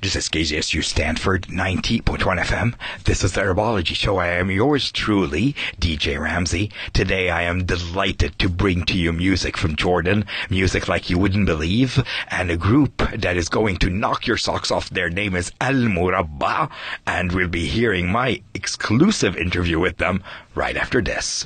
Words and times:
This 0.00 0.14
is 0.14 0.28
KZSU 0.28 0.84
Stanford 0.84 1.48
90.1 1.48 2.18
FM. 2.18 2.74
This 3.02 3.24
is 3.24 3.32
the 3.32 3.40
Arabology 3.40 3.94
Show. 3.94 4.18
I 4.18 4.28
am 4.28 4.48
yours 4.48 4.92
truly, 4.92 5.56
DJ 5.80 6.20
Ramsey. 6.20 6.70
Today 6.92 7.30
I 7.30 7.42
am 7.42 7.64
delighted 7.64 8.38
to 8.38 8.48
bring 8.48 8.84
to 8.84 8.96
you 8.96 9.12
music 9.12 9.56
from 9.56 9.74
Jordan, 9.74 10.24
music 10.50 10.86
like 10.86 11.10
you 11.10 11.18
wouldn't 11.18 11.46
believe, 11.46 12.00
and 12.30 12.48
a 12.48 12.56
group 12.56 13.10
that 13.12 13.36
is 13.36 13.48
going 13.48 13.78
to 13.78 13.90
knock 13.90 14.24
your 14.24 14.36
socks 14.36 14.70
off. 14.70 14.88
Their 14.88 15.10
name 15.10 15.34
is 15.34 15.50
Al 15.60 15.74
Murabba, 15.74 16.70
and 17.04 17.32
we'll 17.32 17.48
be 17.48 17.66
hearing 17.66 18.08
my 18.08 18.40
exclusive 18.54 19.36
interview 19.36 19.80
with 19.80 19.96
them 19.96 20.22
right 20.54 20.76
after 20.76 21.02
this. 21.02 21.44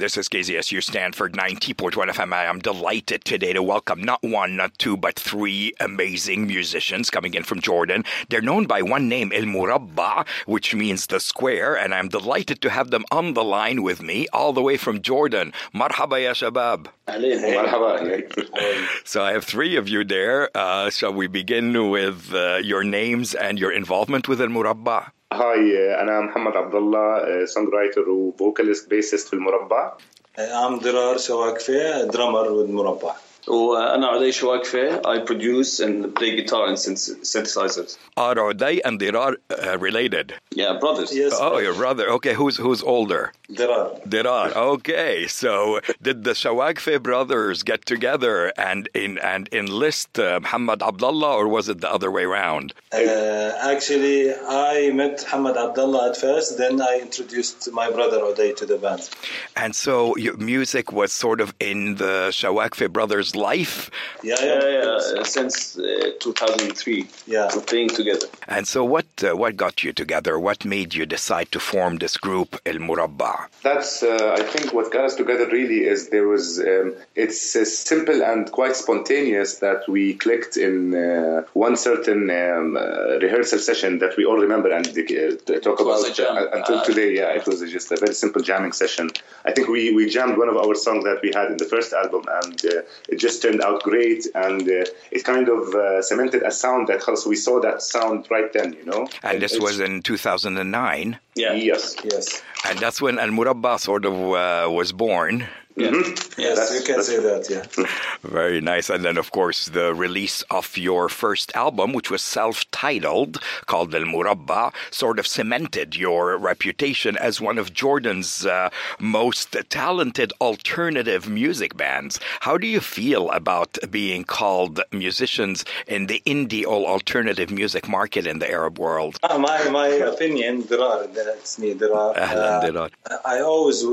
This 0.00 0.16
is 0.16 0.30
KZSU 0.30 0.82
Stanford 0.82 1.34
90.1 1.34 1.92
FM. 1.92 2.32
I 2.32 2.46
am 2.46 2.58
delighted 2.58 3.22
today 3.22 3.52
to 3.52 3.62
welcome 3.62 4.02
not 4.02 4.22
one, 4.22 4.56
not 4.56 4.78
two, 4.78 4.96
but 4.96 5.14
three 5.14 5.74
amazing 5.78 6.46
musicians 6.46 7.10
coming 7.10 7.34
in 7.34 7.42
from 7.42 7.60
Jordan. 7.60 8.04
They're 8.30 8.40
known 8.40 8.64
by 8.64 8.80
one 8.80 9.10
name, 9.10 9.30
El 9.34 9.42
Murabba, 9.42 10.26
which 10.46 10.74
means 10.74 11.06
the 11.06 11.20
square, 11.20 11.76
and 11.76 11.94
I'm 11.94 12.08
delighted 12.08 12.62
to 12.62 12.70
have 12.70 12.90
them 12.90 13.04
on 13.10 13.34
the 13.34 13.44
line 13.44 13.82
with 13.82 14.00
me, 14.00 14.26
all 14.32 14.54
the 14.54 14.62
way 14.62 14.78
from 14.78 15.02
Jordan. 15.02 15.52
Marhaba 15.74 16.22
ya 16.22 16.32
shabab. 16.32 16.86
so 19.04 19.24
I 19.24 19.32
have 19.32 19.44
three 19.44 19.76
of 19.76 19.88
you 19.88 20.04
there. 20.04 20.50
Uh, 20.54 20.90
shall 20.90 21.12
we 21.12 21.26
begin 21.26 21.90
with 21.90 22.32
uh, 22.32 22.56
your 22.62 22.84
names 22.84 23.34
and 23.34 23.58
your 23.58 23.72
involvement 23.72 24.28
with 24.28 24.40
المربع? 24.40 25.10
Hi, 25.32 25.56
أنا 26.02 26.20
محمد 26.20 26.56
عبد 26.56 26.74
الله 26.74 27.46
songwriter 27.46 28.04
and 28.06 28.34
vocalist 28.36 28.88
bassist 28.88 29.30
with 29.30 29.40
Murabba. 29.40 29.92
Uh, 30.36 30.42
I'm 30.42 30.80
Dirar 30.80 31.16
Shawagfeh, 31.16 32.10
drummer 32.10 32.52
with 32.52 32.68
Murabba. 32.68 33.29
وانا 33.50 34.06
عدي 34.06 34.32
شواقفة 34.32 35.02
I 35.04 35.18
produce 35.18 35.80
and 35.80 36.14
play 36.14 36.36
guitar 36.36 36.66
and 36.66 36.76
synthesizers. 36.76 37.98
Are, 38.16 38.38
are 38.38 38.54
and 38.84 39.00
there 39.00 39.16
are 39.16 39.36
uh, 39.50 39.78
related? 39.78 40.34
Yeah 40.52 40.78
brothers. 40.78 41.14
Yes. 41.14 41.32
Oh 41.38 41.58
your 41.58 41.74
brother. 41.74 42.08
Okay 42.10 42.34
who's 42.34 42.56
who's 42.56 42.82
older? 42.82 43.32
There 43.48 44.26
are. 44.28 44.50
Okay 44.74 45.26
so 45.26 45.80
did 46.00 46.24
the 46.24 46.34
Shawagfeh 46.42 47.02
brothers 47.02 47.62
get 47.62 47.84
together 47.86 48.52
and 48.56 48.88
and 48.94 49.48
enlist 49.52 50.18
uh, 50.18 50.40
Muhammad 50.40 50.82
Abdullah 50.82 51.34
or 51.40 51.48
was 51.48 51.68
it 51.68 51.80
the 51.80 51.92
other 51.92 52.10
way 52.10 52.24
around? 52.24 52.72
Uh, 52.92 53.52
actually 53.72 54.32
I 54.32 54.90
met 55.00 55.24
Muhammad 55.24 55.56
Abdullah 55.56 56.10
at 56.10 56.16
first 56.16 56.58
then 56.58 56.80
I 56.80 57.00
introduced 57.02 57.70
my 57.72 57.90
brother 57.90 58.18
Uday 58.18 58.54
to 58.56 58.66
the 58.66 58.78
band. 58.78 59.08
And 59.56 59.74
so 59.74 60.14
music 60.38 60.92
was 60.92 61.12
sort 61.12 61.40
of 61.40 61.54
in 61.60 61.96
the 61.96 62.30
Shawagfeh 62.38 62.90
brothers 62.92 63.34
life. 63.40 63.90
Yeah, 64.22 64.36
yeah, 64.40 64.68
yeah. 64.68 64.98
yeah, 65.16 65.22
since 65.36 65.78
uh, 65.78 66.10
2003 66.20 67.08
Yeah. 67.26 67.48
we're 67.54 67.62
playing 67.62 67.90
together 68.00 68.26
And 68.56 68.66
so 68.74 68.84
what 68.94 69.06
uh, 69.24 69.36
what 69.42 69.52
got 69.56 69.82
you 69.84 69.92
together? 69.92 70.32
What 70.38 70.64
made 70.76 70.90
you 70.98 71.06
decide 71.06 71.48
to 71.52 71.60
form 71.72 71.92
this 71.98 72.16
group, 72.26 72.48
El 72.66 72.78
Murabba? 72.86 73.34
That's 73.62 74.02
uh, 74.02 74.36
I 74.40 74.42
think 74.52 74.66
what 74.76 74.86
got 74.96 75.04
us 75.10 75.14
together 75.22 75.46
really 75.58 75.80
is 75.92 75.98
there 76.16 76.28
was 76.34 76.58
um, 76.60 76.94
it's 77.24 77.40
uh, 77.56 77.64
simple 77.64 78.18
and 78.30 78.50
quite 78.58 78.76
spontaneous 78.76 79.50
that 79.66 79.80
we 79.94 80.02
clicked 80.24 80.56
in 80.56 80.74
uh, 80.94 81.42
one 81.66 81.76
certain 81.76 82.22
um, 82.42 82.76
uh, 82.76 83.18
rehearsal 83.24 83.58
session 83.58 83.90
that 84.02 84.12
we 84.18 84.24
all 84.28 84.38
remember 84.46 84.70
and 84.78 84.86
uh, 84.88 85.60
talk 85.66 85.78
about 85.84 86.00
uh, 86.18 86.46
until 86.58 86.78
Uh, 86.80 86.84
today. 86.90 87.10
Yeah, 87.20 87.38
it 87.38 87.44
was 87.50 87.58
just 87.76 87.88
a 87.92 87.96
very 88.04 88.14
simple 88.24 88.42
jamming 88.50 88.74
session. 88.82 89.06
I 89.48 89.52
think 89.54 89.66
we, 89.68 89.82
we 89.98 90.02
jammed 90.16 90.36
one 90.42 90.50
of 90.54 90.56
our 90.62 90.74
songs 90.86 91.02
that 91.08 91.18
we 91.24 91.30
had 91.38 91.46
in 91.52 91.56
the 91.62 91.68
first 91.74 91.90
album 92.02 92.22
and 92.42 92.56
uh, 92.72 92.82
it 93.12 93.18
just 93.19 93.41
turned 93.41 93.61
out 93.61 93.83
great 93.83 94.25
and 94.35 94.61
uh, 94.63 94.85
it 95.11 95.23
kind 95.23 95.47
of 95.49 95.61
uh, 95.75 96.01
cemented 96.01 96.41
a 96.43 96.51
sound 96.51 96.87
that 96.89 96.99
خلاص 97.01 97.27
we 97.27 97.35
saw 97.35 97.59
that 97.61 97.81
sound 97.81 98.27
right 98.29 98.51
then, 98.53 98.73
you 98.79 98.85
know. 98.85 99.07
And 99.23 99.41
this 99.41 99.53
It's- 99.53 99.61
was 99.67 99.79
in 99.79 100.01
2009, 100.01 101.19
yeah 101.35 101.53
Yes. 101.53 101.95
Yes. 102.03 102.41
and 102.67 102.79
that's 102.79 103.01
when 103.01 103.19
Al 103.19 103.29
Murabba 103.29 103.79
sort 103.79 104.05
of 104.05 104.13
uh, 104.13 104.69
was 104.79 104.91
born. 104.91 105.47
yeah 105.76 105.90
Yes, 106.38 106.56
That's- 106.58 106.74
you 106.74 106.80
can 106.84 106.96
that's- 107.00 107.06
say 107.06 107.18
that, 107.20 107.42
yeah. 107.50 107.86
Very 108.22 108.60
nice. 108.60 108.88
And 108.90 109.04
then, 109.04 109.16
of 109.18 109.30
course, 109.30 109.66
the 109.66 109.94
release 109.94 110.42
of 110.50 110.76
your 110.78 111.08
first 111.08 111.52
album, 111.54 111.92
which 111.92 112.10
was 112.10 112.22
self 112.22 112.68
titled, 112.70 113.38
called 113.66 113.94
El 113.94 114.02
Murabba, 114.02 114.72
sort 114.90 115.18
of 115.18 115.26
cemented 115.26 115.96
your 115.96 116.36
reputation 116.38 117.16
as 117.16 117.40
one 117.40 117.58
of 117.58 117.72
Jordan's 117.72 118.46
uh, 118.46 118.70
most 118.98 119.56
talented 119.68 120.32
alternative 120.40 121.28
music 121.28 121.76
bands. 121.76 122.18
How 122.40 122.56
do 122.58 122.66
you 122.66 122.80
feel 122.80 123.30
about 123.30 123.78
being 123.90 124.24
called 124.24 124.80
musicians 124.92 125.64
in 125.86 126.06
the 126.06 126.22
indie 126.26 126.64
or 126.66 126.86
alternative 126.86 127.50
music 127.50 127.88
market 127.88 128.26
in 128.26 128.38
the 128.38 128.50
Arab 128.50 128.78
world? 128.78 129.18
Uh, 129.22 129.38
my, 129.38 129.68
my 129.68 129.88
opinion, 129.88 130.62
Dirar, 130.64 131.12
that's 131.14 131.58
me, 131.58 131.74
Dirar. 131.74 132.16
Ahlan, 132.16 132.90
Uh, 133.10 133.16
I 133.24 133.40
always 133.40 133.82
uh, 133.84 133.88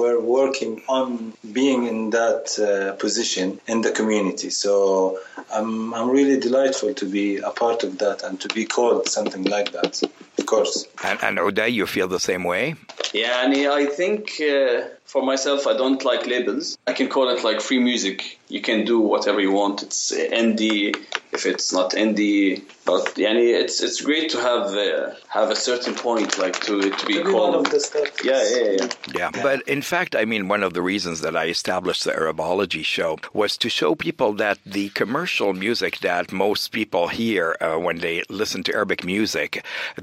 were 0.00 0.20
working 0.20 0.82
on 0.88 1.07
being 1.52 1.86
in 1.86 2.10
that 2.10 2.58
uh, 2.58 2.96
position 2.96 3.60
in 3.66 3.82
the 3.82 3.90
community. 3.90 4.50
So 4.50 5.18
I'm, 5.52 5.94
I'm 5.94 6.10
really 6.10 6.38
delightful 6.40 6.94
to 6.94 7.06
be 7.06 7.38
a 7.38 7.50
part 7.50 7.84
of 7.84 7.98
that 7.98 8.22
and 8.22 8.40
to 8.40 8.48
be 8.48 8.64
called 8.64 9.08
something 9.08 9.44
like 9.44 9.72
that, 9.72 10.02
of 10.38 10.46
course. 10.46 10.86
And, 11.04 11.18
and 11.22 11.38
Oday, 11.38 11.72
you 11.72 11.86
feel 11.86 12.08
the 12.08 12.20
same 12.20 12.44
way? 12.44 12.76
yeah 13.12 13.44
and 13.44 13.54
I 13.54 13.86
think 13.86 14.40
uh, 14.40 14.82
for 15.04 15.22
myself 15.22 15.66
I 15.66 15.74
don't 15.74 16.04
like 16.04 16.26
labels 16.26 16.78
I 16.86 16.92
can 16.92 17.08
call 17.08 17.28
it 17.30 17.44
like 17.44 17.60
free 17.60 17.78
music 17.78 18.38
you 18.48 18.60
can 18.60 18.84
do 18.84 19.00
whatever 19.00 19.40
you 19.40 19.52
want 19.52 19.82
it's 19.82 20.12
indie 20.12 20.94
if 21.38 21.46
it's 21.46 21.72
not 21.72 21.88
indie 22.04 22.62
but 22.90 23.04
yani 23.24 23.46
it's 23.62 23.76
it's 23.86 24.00
great 24.08 24.28
to 24.34 24.38
have 24.50 24.66
uh, 24.74 25.14
have 25.28 25.48
a 25.50 25.56
certain 25.68 25.94
point 25.94 26.30
like 26.44 26.58
to 26.66 26.74
to 26.98 27.06
be 27.06 27.14
To 27.14 27.22
called 27.30 27.54
one 27.54 27.66
of 27.66 27.70
the 27.72 27.80
stars. 27.88 28.10
yeah 28.30 28.42
yeah 28.54 28.70
yeah 28.78 28.88
Yeah, 29.20 29.30
but 29.46 29.58
in 29.74 29.82
fact, 29.92 30.12
I 30.22 30.24
mean, 30.32 30.42
one 30.54 30.62
of 30.66 30.72
the 30.76 30.82
reasons 30.92 31.16
that 31.24 31.34
I 31.44 31.46
established 31.58 32.02
the 32.04 32.14
Arabology 32.22 32.84
show 32.96 33.10
was 33.40 33.52
to 33.62 33.68
show 33.78 33.90
people 33.94 34.30
that 34.44 34.58
the 34.76 34.86
commercial 35.00 35.50
music 35.66 35.92
that 36.08 36.24
most 36.46 36.64
people 36.78 37.04
hear 37.20 37.44
uh, 37.60 37.76
when 37.86 37.98
they 38.04 38.16
listen 38.40 38.60
to 38.64 38.70
Arabic 38.78 39.00
music, 39.14 39.50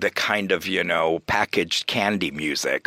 the 0.06 0.12
kind 0.29 0.51
of, 0.56 0.62
you 0.75 0.84
know, 0.84 1.07
packaged 1.35 1.81
candy 1.95 2.31
music, 2.31 2.81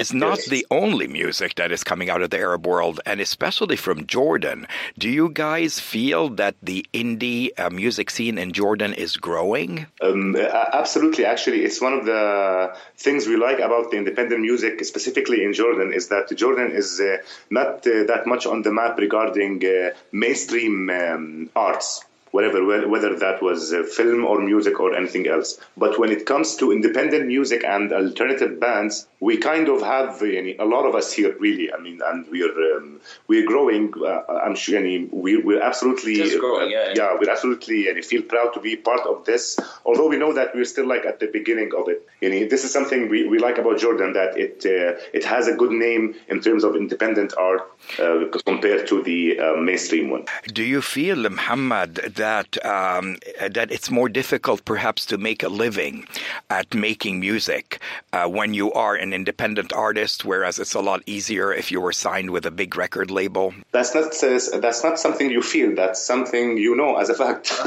is 0.00 0.08
not 0.26 0.38
the 0.54 0.64
only 0.70 1.06
music 1.20 1.50
that 1.56 1.70
is 1.76 1.82
coming 1.90 2.08
out 2.12 2.22
of 2.24 2.30
the 2.30 2.38
Arab 2.48 2.66
world, 2.66 2.96
and 3.10 3.20
especially 3.20 3.76
from 3.76 4.06
Jordan. 4.16 4.58
Do 5.02 5.08
you 5.18 5.26
guys 5.46 5.72
feel 5.94 6.22
that 6.40 6.54
the 6.70 6.80
indie 7.02 7.50
uh, 7.58 7.70
music 7.84 8.10
scene 8.10 8.38
in 8.38 8.50
Jordan 8.52 8.92
is 9.04 9.16
growing? 9.16 9.86
Um, 10.00 10.36
absolutely. 10.82 11.24
Actually, 11.24 11.60
it's 11.66 11.80
one 11.80 11.94
of 11.98 12.04
the 12.04 12.74
things 12.96 13.26
we 13.26 13.36
like 13.36 13.60
about 13.68 13.90
the 13.90 13.98
independent 14.02 14.40
music, 14.40 14.84
specifically 14.84 15.44
in 15.44 15.52
Jordan, 15.52 15.92
is 15.92 16.08
that 16.08 16.24
Jordan 16.42 16.70
is 16.72 17.00
uh, 17.00 17.18
not 17.50 17.86
uh, 17.86 18.04
that 18.12 18.22
much 18.26 18.44
on 18.46 18.62
the 18.62 18.72
map 18.72 18.98
regarding 18.98 19.54
uh, 19.64 19.90
mainstream 20.12 20.90
um, 20.90 21.50
arts. 21.54 22.04
Whatever, 22.30 22.88
whether 22.88 23.18
that 23.18 23.42
was 23.42 23.72
uh, 23.72 23.82
film 23.82 24.24
or 24.24 24.40
music 24.40 24.80
or 24.80 24.94
anything 24.94 25.26
else. 25.26 25.58
But 25.76 25.98
when 25.98 26.10
it 26.10 26.26
comes 26.26 26.56
to 26.56 26.72
independent 26.72 27.26
music 27.26 27.64
and 27.64 27.92
alternative 27.92 28.60
bands, 28.60 29.06
we 29.20 29.38
kind 29.38 29.68
of 29.68 29.82
have 29.82 30.20
yani, 30.20 30.58
a 30.58 30.64
lot 30.64 30.86
of 30.86 30.94
us 30.94 31.12
here, 31.12 31.34
really. 31.38 31.72
I 31.72 31.78
mean, 31.80 32.00
and 32.04 32.26
we're 32.30 32.76
um, 32.76 33.00
we're 33.26 33.46
growing. 33.46 33.92
Uh, 33.96 34.22
I'm 34.44 34.54
sure 34.54 34.80
yani, 34.80 35.12
we, 35.12 35.36
we're 35.38 35.62
absolutely 35.62 36.16
Just 36.16 36.38
growing, 36.38 36.70
yeah, 36.70 36.88
yeah. 36.88 36.94
yeah, 36.96 37.16
we 37.18 37.28
absolutely 37.28 37.84
yani, 37.84 38.04
feel 38.04 38.22
proud 38.22 38.52
to 38.54 38.60
be 38.60 38.76
part 38.76 39.00
of 39.06 39.24
this. 39.24 39.58
Although 39.84 40.08
we 40.08 40.18
know 40.18 40.32
that 40.34 40.54
we're 40.54 40.64
still 40.64 40.86
like 40.86 41.04
at 41.04 41.20
the 41.20 41.26
beginning 41.26 41.72
of 41.76 41.88
it. 41.88 42.06
Yani, 42.22 42.48
this 42.48 42.64
is 42.64 42.72
something 42.72 43.08
we, 43.08 43.26
we 43.26 43.38
like 43.38 43.58
about 43.58 43.78
Jordan 43.78 44.12
that 44.12 44.36
it 44.36 44.64
uh, 44.66 45.00
it 45.12 45.24
has 45.24 45.48
a 45.48 45.54
good 45.54 45.72
name 45.72 46.14
in 46.28 46.40
terms 46.40 46.64
of 46.64 46.76
independent 46.76 47.34
art 47.36 47.62
uh, 47.98 48.24
compared 48.44 48.86
to 48.88 49.02
the 49.02 49.38
uh, 49.40 49.56
mainstream 49.56 50.10
one. 50.10 50.24
Do 50.46 50.62
you 50.62 50.82
feel, 50.82 51.28
Muhammad, 51.28 52.14
that 52.18 52.64
um, 52.64 53.16
that 53.40 53.72
it's 53.72 53.90
more 53.90 54.08
difficult, 54.08 54.64
perhaps, 54.64 55.06
to 55.06 55.18
make 55.18 55.42
a 55.42 55.48
living 55.48 56.06
at 56.50 56.74
making 56.74 57.20
music 57.20 57.80
uh, 58.12 58.28
when 58.28 58.54
you 58.54 58.72
are 58.72 58.94
an 58.94 59.12
independent 59.12 59.72
artist, 59.72 60.24
whereas 60.24 60.58
it's 60.58 60.74
a 60.74 60.80
lot 60.80 61.02
easier 61.06 61.52
if 61.52 61.72
you 61.72 61.80
were 61.80 61.92
signed 61.92 62.30
with 62.30 62.44
a 62.46 62.50
big 62.50 62.76
record 62.76 63.10
label? 63.10 63.54
That's 63.72 63.94
not 63.94 64.12
uh, 64.22 64.58
that's 64.60 64.84
not 64.84 64.98
something 64.98 65.30
you 65.30 65.42
feel. 65.42 65.74
That's 65.74 66.00
something 66.04 66.58
you 66.58 66.76
know 66.76 66.96
as 66.96 67.08
a 67.08 67.14
fact. 67.14 67.52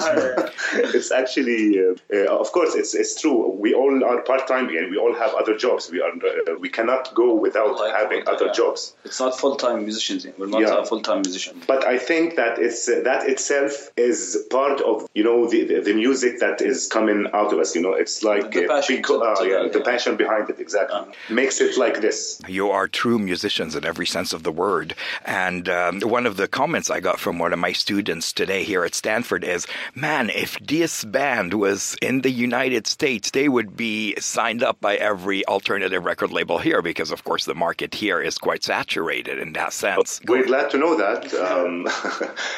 it's 0.74 1.12
actually, 1.12 1.80
uh, 1.80 1.94
uh, 2.14 2.40
of 2.40 2.52
course, 2.52 2.76
it's 2.76 2.94
it's 2.94 3.20
true. 3.20 3.50
We 3.60 3.74
all 3.74 4.04
are 4.04 4.22
part 4.22 4.48
time 4.48 4.70
and 4.70 4.92
we 4.92 4.98
all 4.98 5.14
have 5.16 5.34
other 5.34 5.56
jobs. 5.58 5.90
We 5.92 6.02
are 6.02 6.12
uh, 6.12 6.58
we 6.60 6.70
cannot 6.70 7.14
go 7.16 7.34
without 7.34 7.72
Like 7.82 7.96
having 7.96 8.28
other 8.28 8.48
yeah. 8.48 8.52
jobs. 8.54 8.96
It's 9.06 9.20
not 9.20 9.40
full 9.40 9.56
time 9.56 9.84
musicians. 9.84 10.28
We're 10.38 10.48
not 10.48 10.62
Yeah. 10.62 10.82
a 10.82 10.86
full 10.86 11.02
time 11.02 11.22
musician. 11.22 11.62
But 11.68 11.86
I 11.86 11.98
think 11.98 12.36
that 12.36 12.60
it's 12.60 12.88
uh, 12.90 13.02
that 13.04 13.28
itself 13.30 13.90
is 13.96 14.41
part 14.50 14.82
of 14.82 15.08
you 15.14 15.24
know 15.24 15.48
the, 15.48 15.66
the 15.66 15.82
the 15.82 15.94
music 15.94 16.40
that 16.40 16.62
is 16.62 16.88
coming 16.88 17.28
out 17.34 17.54
of 17.54 17.60
us. 17.60 17.76
You 17.76 17.82
know, 17.82 17.94
it's 17.94 18.24
like 18.24 18.52
The 18.52 18.68
passion 18.68 18.98
beco- 19.02 19.20
to- 19.22 19.26
uh, 19.26 19.36
to 19.36 19.48
yeah, 19.50 19.68
the 19.72 19.80
yeah. 19.80 19.86
passion 19.86 20.16
behind 20.18 20.50
it 20.50 20.60
exactly 20.60 21.14
makes 21.30 21.62
it 21.62 21.78
like 21.78 22.02
this. 22.02 22.42
You 22.48 22.70
are 22.72 22.88
true 22.88 23.20
musicians 23.20 23.76
in 23.76 23.86
every 23.86 24.06
sense 24.06 24.34
of 24.34 24.44
the 24.44 24.52
word. 24.52 24.96
And 25.26 25.68
um, 25.70 26.02
one 26.02 26.26
of 26.26 26.38
the 26.38 26.48
comments 26.48 26.90
I 26.90 27.00
got 27.00 27.20
from 27.20 27.40
one 27.40 27.54
of 27.54 27.60
my 27.60 27.72
students 27.72 28.34
today 28.34 28.64
here 28.64 28.84
at 28.84 28.96
Stanford 28.96 29.44
is, 29.44 29.68
man, 29.96 30.30
if 30.30 30.58
this 30.60 31.04
band 31.04 31.54
was 31.54 31.96
in 32.02 32.22
the 32.22 32.32
United 32.32 32.88
States, 32.88 33.32
they 33.32 33.48
would 33.50 33.76
be 33.78 34.16
signed 34.20 34.64
up 34.64 34.80
by 34.82 34.96
every 34.96 35.46
alternative 35.48 36.04
record 36.06 36.32
label 36.32 36.58
here 36.60 36.82
because, 36.82 37.12
of 37.12 37.24
course, 37.24 37.46
the 37.46 37.56
market 37.56 37.94
here 37.96 38.22
is 38.22 38.38
quite 38.38 38.64
saturated 38.64 39.40
in 39.40 39.54
that 39.54 39.74
sense. 39.74 40.20
We're 40.28 40.46
glad 40.46 40.70
to 40.72 40.78
know 40.78 40.96
that. 40.98 41.34
Um, 41.34 41.88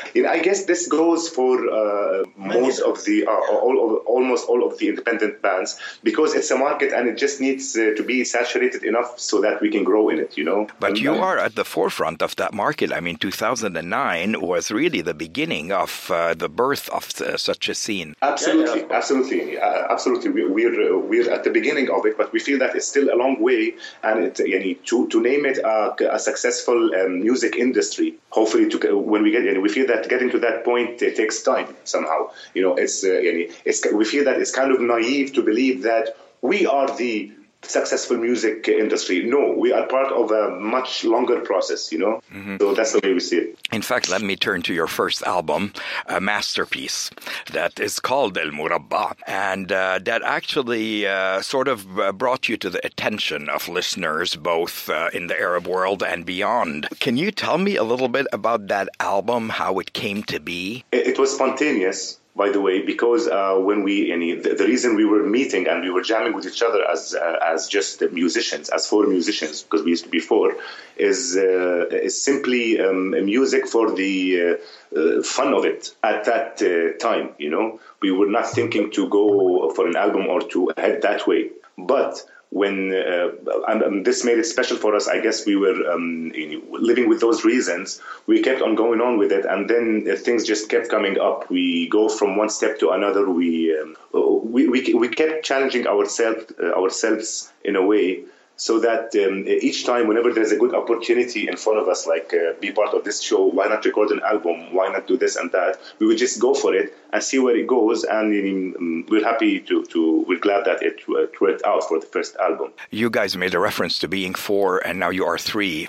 you 0.13 0.24
know, 0.24 0.29
I 0.29 0.39
guess 0.39 0.65
this 0.65 0.88
goes 0.88 1.29
for 1.29 1.69
uh, 1.73 2.23
most 2.37 2.79
of 2.81 2.95
the, 3.05 3.17
uh, 3.25 3.31
all, 3.65 3.75
of- 3.83 4.05
almost 4.05 4.47
all 4.51 4.61
of 4.67 4.77
the 4.79 4.87
independent 4.89 5.41
bands 5.41 5.71
because 6.03 6.29
it's 6.35 6.51
a 6.51 6.57
market 6.57 6.89
and 6.93 7.03
it 7.11 7.17
just 7.17 7.41
needs 7.41 7.65
uh, 7.75 7.81
to 7.97 8.03
be 8.03 8.23
saturated 8.23 8.83
enough 8.83 9.19
so 9.19 9.41
that 9.41 9.55
we 9.61 9.69
can 9.75 9.83
grow 9.83 10.09
in 10.09 10.17
it. 10.25 10.37
You 10.37 10.45
know. 10.49 10.67
But 10.79 10.89
And- 10.91 10.99
you 11.05 11.13
are 11.27 11.37
at 11.47 11.55
the 11.55 11.65
forefront 11.75 12.21
of 12.21 12.35
that 12.41 12.53
market. 12.53 12.91
I 12.97 12.99
mean, 12.99 13.17
2009 13.17 14.41
was 14.41 14.71
really 14.71 15.01
the 15.01 15.13
beginning 15.13 15.71
of 15.71 16.09
uh, 16.11 16.33
the 16.33 16.49
birth 16.49 16.89
of 16.89 17.03
uh, 17.21 17.37
such 17.37 17.69
a 17.69 17.75
scene. 17.75 18.15
Absolutely, 18.21 18.81
Yeah, 18.81 18.87
yeah. 18.89 18.97
absolutely, 18.97 19.57
uh, 19.57 19.87
absolutely. 19.93 20.29
We, 20.31 20.41
we're 20.47 20.95
uh, 20.95 20.97
we're 20.99 21.29
at 21.31 21.43
the 21.43 21.49
beginning 21.49 21.89
of 21.89 22.05
it, 22.05 22.17
but 22.17 22.31
we 22.33 22.39
feel 22.39 22.59
that 22.59 22.75
it's 22.75 22.87
still 22.87 23.07
a 23.13 23.17
long 23.23 23.41
way, 23.41 23.75
and 24.03 24.25
it, 24.25 24.35
yani, 24.35 24.71
to 24.89 25.07
to 25.09 25.21
name 25.21 25.45
it 25.45 25.57
a, 25.57 25.95
a 26.17 26.19
successful 26.19 26.79
um, 26.95 27.21
music 27.21 27.55
industry. 27.55 28.15
Hopefully, 28.29 28.69
to 28.69 28.77
when 28.97 29.23
we 29.23 29.31
get, 29.31 29.43
yani, 29.43 29.61
we 29.61 29.69
feel 29.69 29.87
that 29.87 30.09
getting 30.09 30.29
to 30.31 30.39
that 30.39 30.63
point 30.63 31.01
it 31.01 31.15
takes 31.15 31.41
time 31.43 31.62
somehow. 31.83 32.30
You 32.54 32.62
know, 32.63 32.75
it's 32.75 33.04
uh, 33.04 33.19
it's 33.65 33.86
we 33.92 34.06
feel 34.06 34.24
that 34.25 34.38
it's 34.39 34.51
kind 34.51 34.71
of 34.71 34.80
naive 34.81 35.33
to 35.33 35.42
believe 35.42 35.83
that 35.83 36.15
we 36.42 36.65
are 36.65 36.95
the 36.95 37.31
successful 37.63 38.18
music 38.18 38.68
industry. 38.68 39.24
No, 39.24 39.54
we 39.57 39.71
are 39.71 39.86
part 39.88 40.12
of 40.12 40.31
a 40.31 40.60
much 40.60 41.04
longer 41.04 41.42
process. 41.42 41.92
You 41.92 42.00
know, 42.00 42.21
so 42.60 42.74
that's 42.74 42.94
the 42.94 43.00
way 43.04 43.13
we 43.13 43.19
see 43.19 43.38
it. 43.38 43.60
In 43.71 43.81
fact, 43.81 44.10
let 44.10 44.21
me 44.21 44.36
turn 44.36 44.62
to 44.63 44.74
your 44.74 44.88
first 44.88 45.24
album, 45.24 45.74
a 46.07 46.21
masterpiece 46.21 47.10
that 47.51 47.80
is 47.80 48.00
called 48.00 48.38
El 48.38 48.51
Murabba, 48.51 49.15
and 49.27 49.71
uh, 49.71 50.00
that 50.04 50.21
actually 50.24 51.07
uh, 51.07 51.42
sort 51.42 51.68
of 51.68 52.00
uh, 52.00 52.12
brought 52.12 52.50
you 52.50 52.57
to 52.57 52.69
the 52.69 52.86
attention 52.86 53.50
of 53.50 53.68
listeners 53.68 54.36
both 54.36 54.89
uh, 54.89 55.10
in 55.13 55.27
the 55.27 55.39
Arab 55.39 55.68
world 55.68 56.04
and 56.04 56.25
beyond. 56.25 56.88
Can 57.00 57.18
you 57.18 57.31
tell 57.31 57.57
me 57.57 57.75
a 57.75 57.83
little 57.83 58.10
bit 58.10 58.27
about 58.31 58.68
that 58.68 58.89
album, 59.00 59.50
how 59.50 59.80
it 59.80 59.94
came 59.94 60.24
to 60.24 60.39
be? 60.39 60.83
It 60.92 61.18
was 61.19 61.33
spontaneous, 61.33 62.19
by 62.35 62.50
the 62.50 62.59
way, 62.59 62.81
because 62.81 63.27
uh, 63.27 63.56
when 63.57 63.83
we, 63.83 64.12
any, 64.12 64.33
the, 64.33 64.56
the 64.56 64.65
reason 64.65 64.95
we 64.95 65.06
were 65.06 65.24
meeting 65.24 65.68
and 65.68 65.83
we 65.83 65.91
were 65.91 66.01
jamming 66.01 66.33
with 66.33 66.47
each 66.47 66.63
other 66.63 66.83
as 66.89 67.13
uh, 67.13 67.39
as 67.45 67.68
just 67.68 68.01
musicians, 68.12 68.69
as 68.69 68.88
four 68.88 69.06
musicians, 69.06 69.62
because 69.62 69.83
we 69.83 69.91
used 69.91 70.06
to 70.06 70.09
be 70.09 70.19
four, 70.19 70.56
is 70.97 71.38
uh, 71.38 71.85
is 71.91 72.19
simply 72.19 72.80
um, 72.80 73.12
music 73.12 73.68
for 73.68 73.91
the 73.91 74.57
uh, 74.95 75.00
uh, 75.00 75.21
fun 75.21 75.53
of 75.53 75.65
it 75.65 75.95
at 76.03 76.25
that 76.25 76.62
uh, 76.63 76.97
time. 76.97 77.35
You 77.38 77.51
know, 77.51 77.80
we 78.01 78.12
were 78.12 78.27
not 78.27 78.47
thinking 78.47 78.89
to 78.91 79.07
go 79.09 79.71
for 79.75 79.88
an 79.88 79.95
album 79.95 80.25
or 80.25 80.41
to 80.53 80.71
head 80.75 81.03
that 81.03 81.27
way, 81.27 81.51
but 81.77 82.24
when 82.53 82.94
uh, 82.94 83.29
and, 83.67 83.81
and 83.81 84.05
this 84.05 84.23
made 84.23 84.38
it 84.38 84.45
special 84.45 84.77
for 84.77 84.95
us. 84.95 85.07
I 85.07 85.19
guess 85.19 85.45
we 85.45 85.55
were 85.55 85.91
um, 85.91 86.31
living 86.69 87.09
with 87.09 87.19
those 87.19 87.44
reasons. 87.44 88.00
We 88.27 88.44
kept 88.44 88.61
on 88.61 88.75
going 88.75 89.01
on 89.01 89.17
with 89.17 89.31
it, 89.31 89.45
and 89.45 89.67
then 89.67 90.07
uh, 90.09 90.15
things 90.15 90.44
just 90.44 90.69
kept 90.69 90.89
coming 90.89 91.19
up. 91.19 91.50
We 91.50 91.89
go 91.89 92.09
from 92.09 92.38
one 92.38 92.50
step 92.50 92.79
to 92.79 92.91
another. 92.91 93.27
We 93.27 93.75
um, 93.75 93.95
we, 94.13 94.67
we 94.67 94.94
we 94.94 95.09
kept 95.09 95.44
challenging 95.44 95.88
ourselves 95.88 96.53
uh, 96.61 96.79
ourselves 96.79 97.51
in 97.65 97.75
a 97.75 97.83
way. 97.83 98.25
So 98.55 98.79
that 98.79 99.15
um, 99.15 99.45
each 99.47 99.85
time, 99.85 100.07
whenever 100.07 100.31
there's 100.31 100.51
a 100.51 100.57
good 100.57 100.73
opportunity 100.75 101.47
in 101.47 101.57
front 101.57 101.79
of 101.79 101.88
us, 101.88 102.05
like 102.07 102.33
uh, 102.33 102.53
be 102.59 102.71
part 102.71 102.94
of 102.94 103.03
this 103.03 103.21
show, 103.21 103.45
why 103.45 103.67
not 103.67 103.83
record 103.83 104.11
an 104.11 104.21
album? 104.23 104.73
Why 104.73 104.89
not 104.89 105.07
do 105.07 105.17
this 105.17 105.35
and 105.35 105.51
that? 105.51 105.79
We 106.00 106.05
would 106.07 106.17
just 106.17 106.39
go 106.39 106.53
for 106.53 106.73
it 106.73 106.94
and 107.11 107.21
see 107.23 107.39
where 107.39 107.55
it 107.55 107.67
goes. 107.67 108.03
And 108.03 108.75
um, 108.75 109.05
we're 109.09 109.23
happy 109.23 109.59
to, 109.61 109.83
to, 109.85 110.25
we're 110.27 110.39
glad 110.39 110.65
that 110.65 110.81
it, 110.83 111.01
uh, 111.09 111.23
it 111.23 111.41
worked 111.41 111.63
out 111.65 111.83
for 111.88 112.00
the 112.00 112.05
first 112.05 112.35
album. 112.38 112.71
You 112.91 113.09
guys 113.09 113.35
made 113.35 113.53
a 113.53 113.59
reference 113.59 114.00
to 114.00 114.07
being 114.07 114.33
four, 114.33 114.79
and 114.85 115.00
now 115.00 115.09
you 115.09 115.25
are 115.25 115.38
three. 115.38 115.88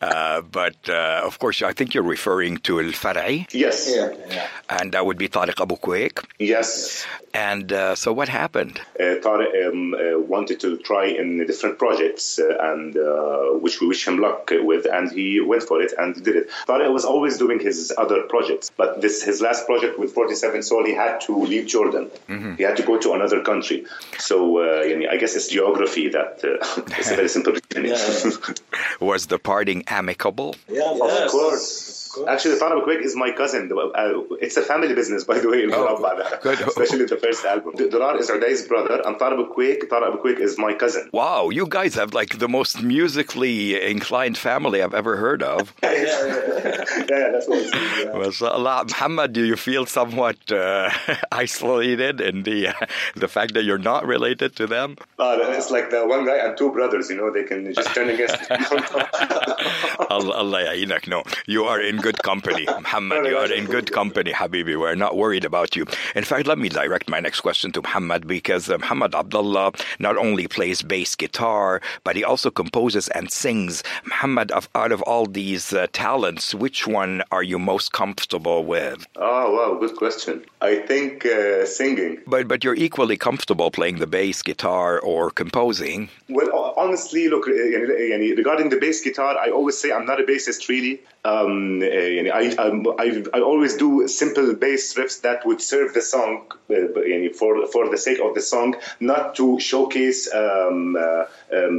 Uh, 0.00 0.40
but 0.40 0.76
uh, 0.88 1.20
of 1.24 1.38
course, 1.38 1.62
I 1.62 1.72
think 1.72 1.94
you're 1.94 2.02
referring 2.02 2.58
to 2.58 2.80
El 2.80 2.92
Far'i, 2.92 3.46
Yes. 3.52 3.92
Yeah, 3.94 4.12
yeah. 4.30 4.48
and 4.68 4.92
that 4.92 5.04
would 5.06 5.18
be 5.18 5.28
Tariq 5.28 5.60
Abu 5.60 5.76
Kwaik. 5.76 6.24
Yes. 6.38 7.06
And 7.34 7.72
uh, 7.72 7.94
so, 7.94 8.12
what 8.12 8.28
happened? 8.28 8.80
Uh, 8.98 9.20
Tariq 9.24 9.68
um, 9.68 9.94
uh, 9.94 10.18
wanted 10.20 10.60
to 10.60 10.78
try 10.78 11.06
in 11.06 11.40
a 11.40 11.46
different 11.46 11.78
projects, 11.78 12.05
uh, 12.14 12.70
and 12.70 12.96
uh, 12.96 13.58
which 13.64 13.80
we 13.80 13.86
wish 13.86 14.06
him 14.08 14.18
luck 14.18 14.50
with, 14.52 14.86
and 14.86 15.10
he 15.10 15.40
went 15.40 15.62
for 15.62 15.80
it 15.82 15.92
and 15.98 16.14
did 16.22 16.36
it. 16.36 16.46
Tariq 16.68 16.92
was 16.92 17.04
always 17.04 17.38
doing 17.38 17.58
his 17.60 17.92
other 17.96 18.22
projects, 18.22 18.70
but 18.76 19.00
this 19.00 19.22
his 19.22 19.40
last 19.40 19.66
project 19.66 19.98
with 19.98 20.12
47 20.12 20.62
Soul, 20.62 20.84
he 20.86 20.94
had 20.94 21.20
to 21.26 21.32
leave 21.44 21.66
Jordan. 21.66 22.10
He 22.56 22.62
had 22.62 22.76
to 22.76 22.82
go 22.82 22.98
to 22.98 23.12
another 23.12 23.42
country. 23.42 23.84
So 24.18 24.36
uh, 24.58 24.82
I 25.14 25.16
guess 25.16 25.36
it's 25.36 25.48
geography 25.48 26.08
that 26.10 26.32
uh, 26.44 26.82
it's 26.98 27.10
a 27.10 27.16
very 27.16 27.28
simple 27.28 27.52
reason. 27.52 27.62
Yeah, 27.86 28.54
Was 29.00 29.26
the 29.26 29.38
parting 29.38 29.84
amicable? 29.86 30.54
Yeah, 30.68 30.90
Of 30.90 30.98
yes. 30.98 31.30
course. 31.30 32.05
Actually, 32.28 32.54
the 32.54 32.60
Tariq 32.64 32.84
Kwaik 32.84 33.02
is 33.02 33.16
my 33.16 33.30
cousin. 33.32 33.70
Uh, 33.72 34.22
it's 34.40 34.56
a 34.56 34.62
family 34.62 34.94
business, 34.94 35.24
by 35.24 35.38
the 35.38 35.48
way. 35.48 35.64
in 35.64 35.72
Oh, 35.72 35.96
Murabba, 35.96 36.40
good. 36.42 36.60
Especially 36.60 37.04
the 37.04 37.16
first 37.16 37.44
album. 37.44 37.74
Dirar 37.74 38.18
is 38.18 38.30
Odai's 38.30 38.66
brother, 38.66 39.02
and 39.04 39.16
Tariq 39.16 39.54
Kwaik, 39.54 39.88
Tariq 39.88 40.22
Kwaik 40.22 40.38
is 40.40 40.58
my 40.58 40.74
cousin. 40.74 41.08
Wow, 41.12 41.50
you 41.50 41.66
guys 41.66 41.94
have 41.94 42.14
like 42.14 42.38
the 42.38 42.48
most 42.48 42.82
musically 42.82 43.80
inclined 43.80 44.38
family 44.38 44.82
I've 44.82 44.94
ever 44.94 45.16
heard 45.16 45.42
of. 45.42 45.74
yeah, 45.82 45.92
yeah, 45.92 47.30
that's 47.32 47.48
what 47.48 47.58
it's. 47.58 47.74
Yeah. 47.74 48.18
Mashallah. 48.18 48.84
Muhammad, 48.88 49.32
do 49.32 49.44
you 49.44 49.56
feel 49.56 49.86
somewhat 49.86 50.50
uh, 50.50 50.90
isolated 51.32 52.20
in 52.20 52.42
the 52.42 52.68
uh, 52.68 52.86
the 53.14 53.28
fact 53.28 53.54
that 53.54 53.64
you're 53.64 53.78
not 53.78 54.06
related 54.06 54.56
to 54.56 54.66
them? 54.66 54.96
Uh, 55.18 55.38
it's 55.40 55.70
like 55.70 55.90
the 55.90 56.06
one 56.06 56.24
guy 56.26 56.36
and 56.36 56.56
two 56.56 56.72
brothers, 56.72 57.10
you 57.10 57.16
know, 57.16 57.30
they 57.32 57.44
can 57.44 57.72
just 57.72 57.94
turn 57.94 58.08
against 58.08 58.36
Allah, 60.10 60.34
Allah. 60.34 60.64
No, 61.06 61.22
you 61.46 61.64
are 61.64 61.80
in 61.80 61.96
good 62.06 62.22
company. 62.22 62.64
Muhammad, 62.84 63.26
you 63.26 63.36
are 63.36 63.52
in 63.52 63.64
good 63.64 63.90
company, 63.90 64.32
Habibi. 64.32 64.78
We're 64.78 64.94
not 64.94 65.16
worried 65.16 65.44
about 65.44 65.74
you. 65.74 65.86
In 66.14 66.22
fact, 66.22 66.46
let 66.46 66.56
me 66.56 66.68
direct 66.68 67.10
my 67.10 67.18
next 67.18 67.40
question 67.40 67.72
to 67.72 67.82
Muhammad 67.82 68.28
because 68.28 68.70
uh, 68.70 68.78
Muhammad 68.78 69.12
Abdullah 69.12 69.72
not 69.98 70.16
only 70.16 70.46
plays 70.46 70.82
bass 70.82 71.16
guitar, 71.16 71.80
but 72.04 72.14
he 72.14 72.22
also 72.22 72.48
composes 72.62 73.08
and 73.08 73.26
sings. 73.32 73.82
Muhammad, 74.04 74.52
of, 74.52 74.68
out 74.76 74.92
of 74.92 75.02
all 75.02 75.26
these 75.26 75.72
uh, 75.72 75.88
talents, 75.92 76.54
which 76.54 76.86
one 76.86 77.24
are 77.32 77.42
you 77.42 77.58
most 77.58 77.92
comfortable 77.92 78.64
with? 78.64 79.04
Oh, 79.16 79.46
wow, 79.56 79.76
good 79.80 79.96
question. 79.96 80.44
I 80.60 80.76
think 80.90 81.26
uh, 81.26 81.66
singing. 81.66 82.22
But, 82.28 82.46
but 82.46 82.62
you're 82.62 82.76
equally 82.86 83.16
comfortable 83.16 83.72
playing 83.72 83.98
the 83.98 84.06
bass 84.06 84.42
guitar 84.42 85.00
or 85.00 85.32
composing. 85.32 86.08
Well, 86.28 86.72
honestly, 86.76 87.28
look, 87.28 87.48
uh, 87.48 87.52
regarding 87.52 88.68
the 88.68 88.78
bass 88.78 89.00
guitar, 89.00 89.36
I 89.36 89.50
always 89.50 89.76
say 89.76 89.90
I'm 89.90 90.06
not 90.06 90.20
a 90.20 90.24
bassist 90.24 90.68
really. 90.68 91.00
Um, 91.24 91.82
يعني 91.95 92.31
I, 92.31 92.43
I'm- 92.65 92.85
I, 92.99 93.23
I 93.37 93.41
always 93.41 93.73
do 93.77 94.07
simple 94.07 94.53
bass 94.53 94.93
riffs 94.97 95.21
that 95.21 95.45
would 95.45 95.61
serve 95.61 95.93
the 95.93 96.01
song 96.01 96.51
uh, 96.69 96.73
يعني 96.73 97.35
for, 97.35 97.67
for 97.67 97.89
the 97.89 97.97
sake 97.97 98.19
of 98.19 98.33
the 98.35 98.41
song, 98.41 98.75
not 98.99 99.35
to 99.35 99.59
showcase 99.59 100.21
um, 100.33 100.95
uh, 100.95 101.23
um, 101.57 101.75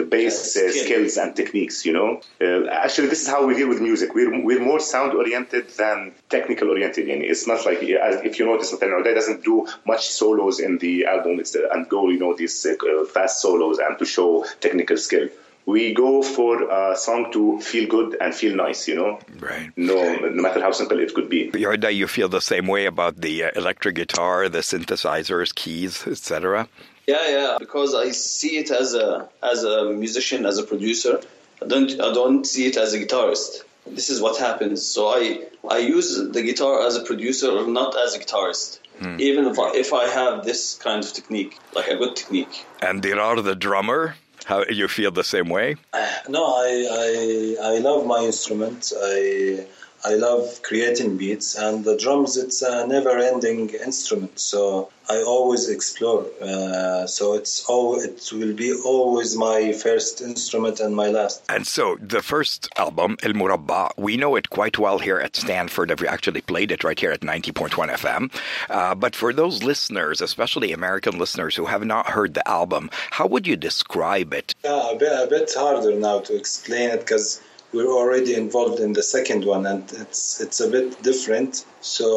the 0.00 0.06
bass 0.14 0.56
uh, 0.56 0.70
skill. 0.70 0.84
skills 0.84 1.16
and 1.22 1.34
techniques, 1.36 1.84
you 1.86 1.92
know. 1.92 2.20
Uh, 2.40 2.66
actually, 2.84 3.08
this 3.08 3.22
is 3.22 3.28
how 3.28 3.46
we 3.46 3.54
deal 3.54 3.68
with 3.68 3.80
music. 3.80 4.14
We're, 4.14 4.32
we're 4.48 4.64
more 4.70 4.80
sound 4.80 5.14
oriented 5.14 5.64
than 5.80 6.12
technical 6.28 6.68
oriented. 6.68 7.06
يعني 7.06 7.24
it's 7.30 7.46
not 7.46 7.64
like, 7.64 7.82
as 7.82 8.16
if 8.28 8.38
you 8.38 8.44
notice, 8.46 8.72
Nathaniel 8.72 9.00
O'Day 9.00 9.14
doesn't 9.14 9.44
do 9.44 9.66
much 9.86 10.08
solos 10.08 10.60
in 10.60 10.78
the 10.78 11.06
album 11.06 11.40
it's, 11.40 11.54
uh, 11.56 11.68
and 11.72 11.88
go, 11.88 12.08
you 12.10 12.18
know, 12.18 12.34
these 12.34 12.66
uh, 12.66 13.04
fast 13.14 13.40
solos 13.40 13.78
and 13.78 13.98
to 13.98 14.04
show 14.04 14.44
technical 14.60 14.96
skill. 14.96 15.28
we 15.65 15.93
go 15.93 16.21
for 16.21 16.69
a 16.69 16.95
song 16.95 17.31
to 17.31 17.59
feel 17.59 17.87
good 17.87 18.17
and 18.21 18.33
feel 18.33 18.55
nice, 18.55 18.87
you 18.87 18.95
know? 18.95 19.19
Right. 19.39 19.71
No, 19.75 20.15
no 20.15 20.41
matter 20.41 20.61
how 20.61 20.71
simple 20.71 20.99
it 20.99 21.13
could 21.13 21.29
be. 21.29 21.51
Yarda, 21.51 21.93
you 21.93 22.07
feel 22.07 22.29
the 22.29 22.41
same 22.41 22.67
way 22.67 22.85
about 22.85 23.19
the 23.19 23.45
uh, 23.45 23.51
electric 23.55 23.95
guitar, 23.95 24.47
the 24.49 24.59
synthesizers, 24.59 25.53
keys, 25.53 26.05
etc. 26.05 26.67
Yeah, 27.07 27.27
yeah. 27.29 27.57
Because 27.59 27.95
I 27.95 28.11
see 28.11 28.57
it 28.57 28.71
as 28.71 28.93
a 28.93 29.29
as 29.41 29.63
a 29.63 29.91
musician, 29.91 30.45
as 30.45 30.57
a 30.57 30.63
producer. 30.63 31.21
I 31.61 31.67
don't 31.67 31.91
I 31.93 32.13
don't 32.13 32.45
see 32.45 32.65
it 32.67 32.77
as 32.77 32.93
a 32.93 32.99
guitarist. 32.99 33.63
This 33.87 34.09
is 34.09 34.19
what 34.19 34.37
happens. 34.39 34.85
So 34.85 35.07
I 35.07 35.43
I 35.69 35.77
use 35.79 36.17
the 36.31 36.41
guitar 36.41 36.85
as 36.85 36.95
a 36.95 37.03
producer, 37.03 37.65
not 37.67 37.95
as 37.95 38.15
a 38.15 38.19
guitarist. 38.19 38.79
Even 39.19 39.45
if 39.45 39.59
I, 39.59 39.71
if 39.75 39.91
I 39.93 40.07
have 40.07 40.45
this 40.45 40.75
kind 40.75 41.03
of 41.03 41.11
technique, 41.11 41.59
like 41.73 41.87
a 41.87 41.97
good 41.97 42.15
technique. 42.15 42.65
And 42.81 43.01
Dirar 43.01 43.43
the 43.43 43.53
drummer, 43.53 44.15
how 44.45 44.63
you 44.69 44.87
feel 44.87 45.11
the 45.11 45.23
same 45.23 45.49
way? 45.49 45.75
No, 46.27 46.43
I, 46.43 46.71
I 46.89 47.73
I 47.75 47.77
love 47.79 48.07
my 48.07 48.21
instrument. 48.21 48.91
I 48.97 49.67
I 50.05 50.13
love 50.13 50.61
creating 50.61 51.17
beats, 51.17 51.55
and 51.55 51.83
the 51.83 51.97
drums. 51.97 52.37
It's 52.37 52.61
a 52.61 52.85
never-ending 52.85 53.71
instrument, 53.83 54.39
so 54.39 54.89
I 55.09 55.23
always 55.23 55.67
explore. 55.67 56.27
Uh, 56.39 57.07
so 57.07 57.33
it's 57.33 57.65
all 57.65 57.99
it 57.99 58.29
will 58.31 58.53
be 58.53 58.71
always 58.85 59.35
my 59.35 59.73
first 59.73 60.21
instrument 60.21 60.79
and 60.79 60.95
my 60.95 61.07
last. 61.07 61.43
And 61.49 61.65
so 61.65 61.97
the 61.99 62.21
first 62.21 62.69
album, 62.77 63.17
El 63.23 63.33
Murabba, 63.33 63.89
we 63.97 64.15
know 64.15 64.35
it 64.35 64.51
quite 64.51 64.77
well 64.77 64.99
here 64.99 65.17
at 65.17 65.35
Stanford. 65.35 65.99
We 65.99 66.07
actually 66.07 66.41
played 66.41 66.71
it 66.71 66.83
right 66.83 66.99
here 66.99 67.11
at 67.11 67.21
90.1 67.21 67.69
FM. 67.71 68.31
Uh, 68.69 68.93
but 68.93 69.15
for 69.15 69.33
those 69.33 69.63
listeners, 69.63 70.21
especially 70.21 70.71
American 70.71 71.17
listeners 71.17 71.55
who 71.55 71.65
have 71.65 71.83
not 71.83 72.11
heard 72.11 72.35
the 72.35 72.47
album, 72.47 72.91
how 73.09 73.25
would 73.25 73.47
you 73.47 73.55
describe 73.55 74.35
it? 74.35 74.53
Yeah, 74.63 74.91
a 74.91 74.95
bit, 74.95 75.11
a 75.11 75.27
bit 75.27 75.51
harder 75.55 75.95
now 75.95 76.19
to 76.19 76.35
explain 76.35 76.91
it 76.91 76.99
because 76.99 77.41
we're 77.75 77.91
already 78.01 78.33
involved 78.35 78.79
in 78.79 78.93
the 78.93 79.03
second 79.03 79.45
one, 79.45 79.63
and 79.71 79.83
it's 80.03 80.41
it's 80.41 80.59
a 80.67 80.69
bit 80.75 80.87
different. 81.03 81.65
So 81.81 82.07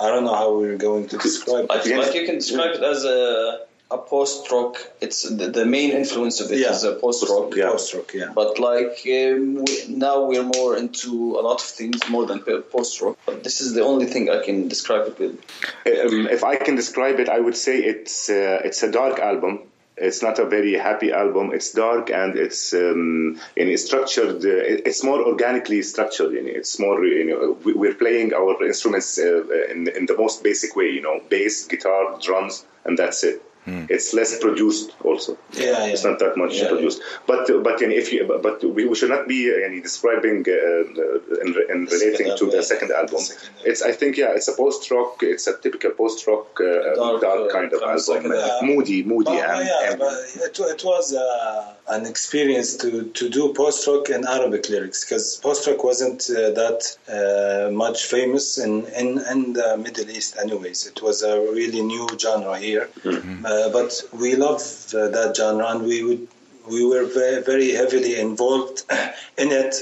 I 0.00 0.06
don't 0.10 0.24
know 0.24 0.34
how 0.42 0.56
we're 0.58 0.78
going 0.88 1.08
to 1.08 1.16
describe 1.18 1.64
Like, 1.68 1.86
it. 1.86 1.98
like 1.98 2.14
you 2.14 2.24
can 2.26 2.36
describe 2.36 2.72
it 2.78 2.82
as 2.82 3.04
a 3.04 3.20
a 3.90 3.98
post 3.98 4.50
rock. 4.50 4.74
It's 5.04 5.18
the, 5.28 5.46
the 5.58 5.66
main 5.66 5.90
influence 5.90 6.36
of 6.40 6.50
it 6.50 6.58
is 6.58 6.82
Yeah. 6.84 6.90
a 6.90 6.94
post 7.04 7.28
rock. 7.28 7.54
Yeah. 7.54 7.70
Post 7.70 7.94
rock, 7.94 8.08
yeah. 8.14 8.30
But 8.34 8.58
like 8.58 8.96
um, 9.18 9.64
we, 9.66 9.74
now 10.06 10.16
we're 10.30 10.48
more 10.58 10.72
into 10.82 11.10
a 11.40 11.42
lot 11.48 11.58
of 11.60 11.68
things 11.78 11.98
more 12.08 12.24
than 12.26 12.38
post 12.76 13.00
rock. 13.02 13.16
But 13.26 13.44
this 13.44 13.60
is 13.60 13.74
the 13.74 13.82
only 13.90 14.06
thing 14.06 14.30
I 14.30 14.40
can 14.46 14.68
describe 14.68 15.04
it 15.10 15.16
with. 15.18 15.34
Um, 15.86 16.26
if 16.36 16.42
I 16.52 16.56
can 16.56 16.74
describe 16.76 17.16
it, 17.20 17.28
I 17.28 17.38
would 17.44 17.56
say 17.56 17.74
it's 17.92 18.30
uh, 18.30 18.60
it's 18.66 18.82
a 18.82 18.90
dark 18.90 19.18
album. 19.30 19.54
It's 19.96 20.22
not 20.22 20.38
a 20.40 20.44
very 20.44 20.74
happy 20.74 21.12
album. 21.12 21.52
It's 21.54 21.72
dark 21.72 22.10
and 22.10 22.36
it's 22.36 22.72
um, 22.74 23.40
and 23.56 23.78
structured. 23.78 24.44
Uh, 24.44 24.86
it's 24.88 25.04
more 25.04 25.20
organically 25.24 25.82
structured. 25.82 26.32
You 26.32 26.42
know, 26.42 26.50
it's 26.50 26.78
more. 26.80 27.04
You 27.04 27.24
know, 27.26 27.56
we- 27.64 27.74
we're 27.74 27.94
playing 27.94 28.34
our 28.34 28.52
instruments 28.64 29.18
uh, 29.18 29.44
in 29.70 29.88
in 29.88 30.06
the 30.06 30.16
most 30.16 30.42
basic 30.42 30.74
way. 30.76 30.88
You 30.90 31.02
know, 31.02 31.20
bass, 31.28 31.66
guitar, 31.66 32.18
drums, 32.20 32.64
and 32.84 32.98
that's 32.98 33.22
it. 33.24 33.40
It's 33.66 34.12
less 34.12 34.38
produced 34.40 34.94
also. 35.02 35.38
Yeah, 35.52 35.64
yeah. 35.64 35.92
It's 35.92 36.04
not 36.04 36.18
that 36.18 36.36
much 36.36 36.54
Yeah. 36.60 36.68
produced. 36.68 37.00
But 37.26 37.48
uh, 37.50 37.58
but 37.66 37.80
you 37.80 37.88
if 37.90 38.12
you 38.12 38.24
but- 38.30 38.42
but 38.42 38.62
we, 38.76 38.84
we 38.90 38.94
should 38.94 39.10
not 39.16 39.26
be 39.26 39.40
uh, 39.52 39.68
describing 39.82 40.44
uh, 40.48 41.40
and, 41.42 41.56
and 41.72 41.80
relating 41.90 42.36
to 42.40 42.44
the 42.50 42.62
second 42.62 42.90
album. 42.92 43.18
second 43.20 43.50
album. 43.50 43.64
It's 43.70 43.80
I 43.82 43.92
think 43.92 44.16
yeah, 44.18 44.36
it's 44.38 44.48
a 44.48 44.56
post 44.62 44.90
rock. 44.90 45.22
It's 45.22 45.46
a 45.46 45.56
typical 45.64 45.92
post 45.92 46.26
rock 46.26 46.60
uh, 46.60 46.94
Dark, 46.94 47.20
dark, 47.22 47.40
uh, 47.40 47.52
kind 47.56 47.72
of 47.72 47.80
kind 47.80 47.82
of 47.82 47.82
album. 47.82 47.98
second 47.98 48.32
Uh, 48.32 48.60
moody, 48.70 49.02
moody, 49.02 49.30
But, 49.36 49.50
and, 49.50 49.66
yeah, 49.68 49.90
and 49.90 49.98
but 49.98 50.12
it, 50.46 50.58
it 50.74 50.82
was 50.84 51.14
uh, 51.14 51.74
an 51.96 52.04
experience 52.06 52.76
to, 52.82 52.90
to 53.18 53.24
do 53.30 53.52
post 53.54 53.86
rock 53.86 54.08
and 54.10 54.24
Arabic 54.26 54.68
lyrics 54.68 55.04
because 55.04 55.36
post 55.46 55.66
rock 55.66 55.82
wasn't 55.90 56.20
uh, 56.30 56.50
that 56.62 56.80
uh, 57.16 57.70
much 57.84 57.98
famous 58.14 58.58
in, 58.58 58.72
in, 59.00 59.08
in 59.32 59.52
the 59.58 59.68
Middle 59.78 60.08
East, 60.10 60.36
anyways. 60.44 60.86
It 60.86 60.98
was 61.02 61.22
a 61.22 61.34
really 61.58 61.82
new 61.82 62.06
genre 62.18 62.56
here, 62.58 62.88
uh, 63.54 63.68
but 63.70 63.90
we 64.12 64.34
love 64.36 64.60
uh, 64.94 65.08
that 65.16 65.34
genre 65.36 65.66
and 65.72 65.84
we 65.84 66.02
would 66.06 66.28
we 66.66 66.84
were 66.86 67.04
very, 67.04 67.42
very 67.42 67.70
heavily 67.72 68.18
involved 68.18 68.84
in 69.38 69.50
it. 69.62 69.74